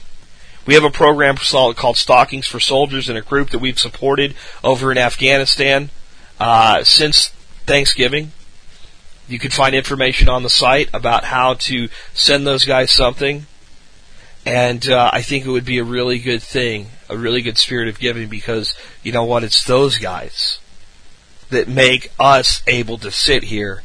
We 0.65 0.73
have 0.73 0.83
a 0.83 0.89
program 0.89 1.37
called 1.37 1.97
Stockings 1.97 2.47
for 2.47 2.59
Soldiers 2.59 3.09
in 3.09 3.17
a 3.17 3.21
group 3.21 3.51
that 3.51 3.59
we've 3.59 3.79
supported 3.79 4.35
over 4.63 4.91
in 4.91 4.97
Afghanistan 4.97 5.91
uh, 6.39 6.83
since 6.83 7.29
Thanksgiving. 7.65 8.31
You 9.27 9.39
can 9.39 9.51
find 9.51 9.73
information 9.75 10.29
on 10.29 10.43
the 10.43 10.49
site 10.49 10.89
about 10.93 11.23
how 11.23 11.55
to 11.55 11.89
send 12.13 12.45
those 12.45 12.65
guys 12.65 12.91
something. 12.91 13.45
And 14.45 14.89
uh, 14.89 15.11
I 15.13 15.21
think 15.21 15.45
it 15.45 15.51
would 15.51 15.65
be 15.65 15.77
a 15.77 15.83
really 15.83 16.19
good 16.19 16.41
thing, 16.41 16.87
a 17.09 17.15
really 17.15 17.41
good 17.41 17.57
spirit 17.57 17.87
of 17.87 17.99
giving 17.99 18.27
because, 18.27 18.75
you 19.03 19.11
know 19.11 19.23
what, 19.23 19.43
it's 19.43 19.63
those 19.63 19.97
guys 19.97 20.59
that 21.49 21.67
make 21.67 22.11
us 22.19 22.63
able 22.65 22.97
to 22.97 23.11
sit 23.11 23.43
here 23.43 23.83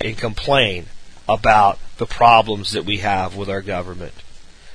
and 0.00 0.16
complain 0.16 0.86
about 1.28 1.78
the 1.98 2.06
problems 2.06 2.72
that 2.72 2.84
we 2.84 2.98
have 2.98 3.36
with 3.36 3.50
our 3.50 3.62
government. 3.62 4.14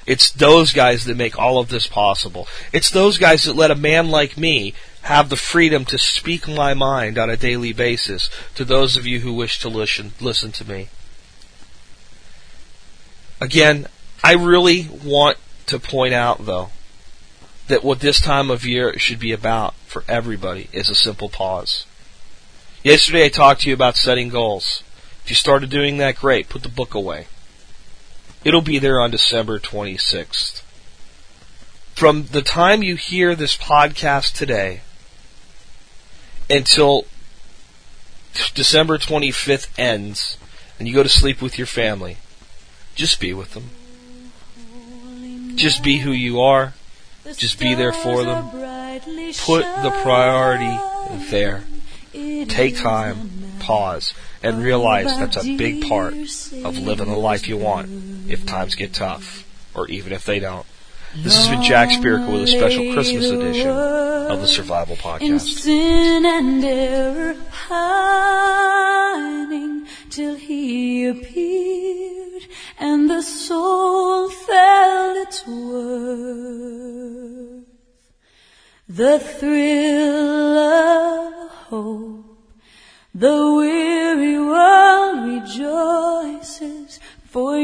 It's 0.05 0.31
those 0.31 0.71
guys 0.71 1.05
that 1.05 1.17
make 1.17 1.37
all 1.37 1.59
of 1.59 1.69
this 1.69 1.87
possible. 1.87 2.47
It's 2.71 2.89
those 2.89 3.17
guys 3.17 3.43
that 3.43 3.55
let 3.55 3.71
a 3.71 3.75
man 3.75 4.09
like 4.09 4.37
me 4.37 4.73
have 5.07 5.29
the 5.29 5.37
freedom 5.37 5.85
to 5.85 5.97
speak 5.97 6.49
my 6.49 6.73
mind 6.73 7.17
on 7.17 7.29
a 7.29 7.37
daily 7.37 7.71
basis 7.71 8.29
to 8.53 8.65
those 8.65 8.97
of 8.97 9.05
you 9.05 9.21
who 9.21 9.31
wish 9.31 9.57
to 9.57 9.69
listen 9.69 10.11
listen 10.19 10.51
to 10.51 10.67
me. 10.67 10.89
Again, 13.39 13.87
I 14.21 14.33
really 14.33 14.89
want 14.89 15.37
to 15.67 15.79
point 15.79 16.13
out 16.13 16.45
though 16.45 16.71
that 17.69 17.85
what 17.85 18.01
this 18.01 18.19
time 18.19 18.51
of 18.51 18.65
year 18.65 18.99
should 18.99 19.17
be 19.17 19.31
about 19.31 19.73
for 19.85 20.03
everybody 20.09 20.67
is 20.73 20.89
a 20.89 20.95
simple 20.95 21.29
pause. 21.29 21.85
Yesterday 22.83 23.23
I 23.23 23.29
talked 23.29 23.61
to 23.61 23.69
you 23.69 23.73
about 23.73 23.95
setting 23.95 24.27
goals. 24.27 24.83
If 25.23 25.29
you 25.29 25.35
started 25.37 25.69
doing 25.69 25.99
that, 25.99 26.17
great. 26.17 26.49
Put 26.49 26.63
the 26.63 26.69
book 26.69 26.93
away. 26.93 27.27
It'll 28.43 28.61
be 28.61 28.77
there 28.77 28.99
on 28.99 29.11
December 29.11 29.57
26th. 29.57 30.63
From 31.95 32.25
the 32.25 32.41
time 32.41 32.83
you 32.83 32.97
hear 32.97 33.35
this 33.35 33.55
podcast 33.55 34.33
today 34.33 34.81
until 36.49 37.05
December 38.53 38.97
25th 38.97 39.67
ends 39.77 40.37
and 40.79 40.87
you 40.87 40.93
go 40.93 41.03
to 41.03 41.09
sleep 41.09 41.41
with 41.41 41.57
your 41.57 41.67
family, 41.67 42.17
just 42.95 43.19
be 43.19 43.33
with 43.33 43.53
them. 43.53 43.69
Just 45.55 45.83
be 45.83 45.97
who 45.97 46.11
you 46.11 46.41
are. 46.41 46.73
Just 47.35 47.59
be 47.59 47.73
there 47.73 47.91
for 47.91 48.23
them. 48.23 48.45
Put 49.45 49.65
the 49.83 49.91
priority 50.03 50.77
there. 51.29 51.63
Take 52.13 52.77
time, 52.77 53.31
pause, 53.59 54.13
and 54.41 54.63
realize 54.63 55.17
that's 55.17 55.37
a 55.37 55.57
big 55.57 55.87
part 55.87 56.13
of 56.13 56.77
living 56.77 57.07
the 57.07 57.17
life 57.17 57.47
you 57.47 57.57
want 57.57 57.89
if 58.29 58.45
times 58.45 58.75
get 58.75 58.93
tough, 58.93 59.45
or 59.75 59.87
even 59.89 60.13
if 60.13 60.25
they 60.25 60.39
don't. 60.39 60.65
This 61.15 61.35
has 61.37 61.47
been 61.49 61.61
Jack 61.63 61.89
Spirko 61.89 62.33
with 62.33 62.43
a 62.43 62.47
special 62.47 62.93
Christmas 62.93 63.29
edition 63.29 63.69
of 63.69 64.41
the 64.41 64.47
Survival 64.47 64.95
Podcast. 64.97 65.59
sin 65.61 66.25
and 66.25 66.63
error 66.63 67.35
hiding 67.67 68.57
till 70.09 70.35
he 70.35 71.05
appeared 71.07 72.43
and 72.77 73.09
the 73.09 73.21
soul 73.21 74.29
felt 74.29 75.17
its 75.17 75.47
worth. 75.47 76.67
The 78.89 79.19
thrill 79.19 80.57
of 80.57 81.51
hope, 81.69 82.37
the 83.13 83.53
weary 83.57 84.39
world 84.39 85.25
rejoices 85.25 86.99
for 87.25 87.57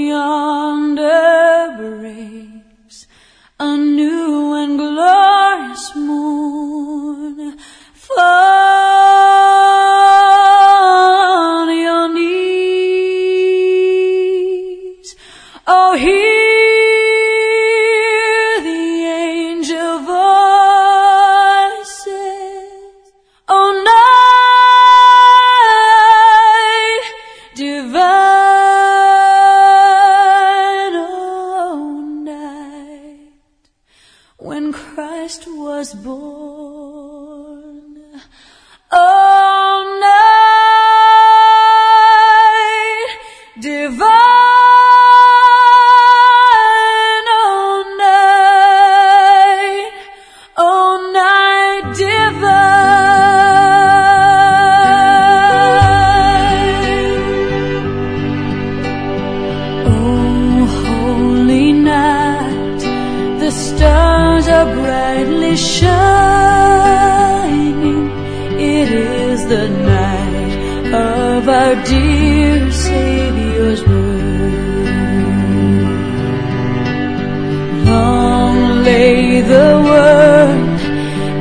the 79.47 79.81
world 79.89 80.79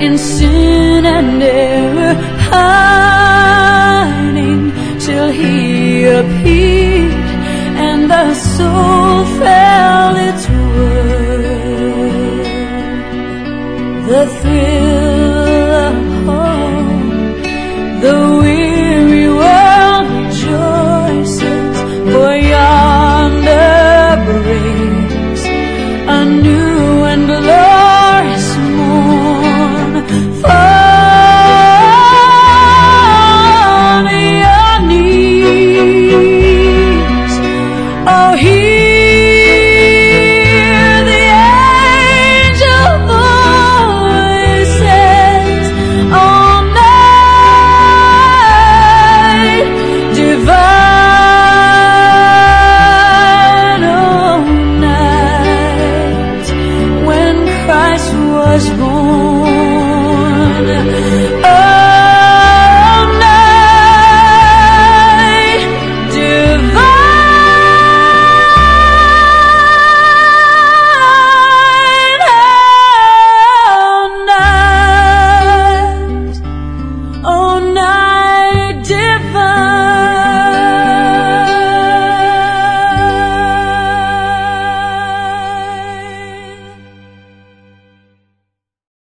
in 0.03 0.19
sin 0.19 1.07
and 1.07 1.43
error, 1.43 2.15
pining 2.51 4.73
till 4.99 5.31
he 5.31 6.05
appeared 6.05 7.13
and 7.87 8.11
the 8.11 8.35
soul 8.35 9.25
fell. 9.39 9.92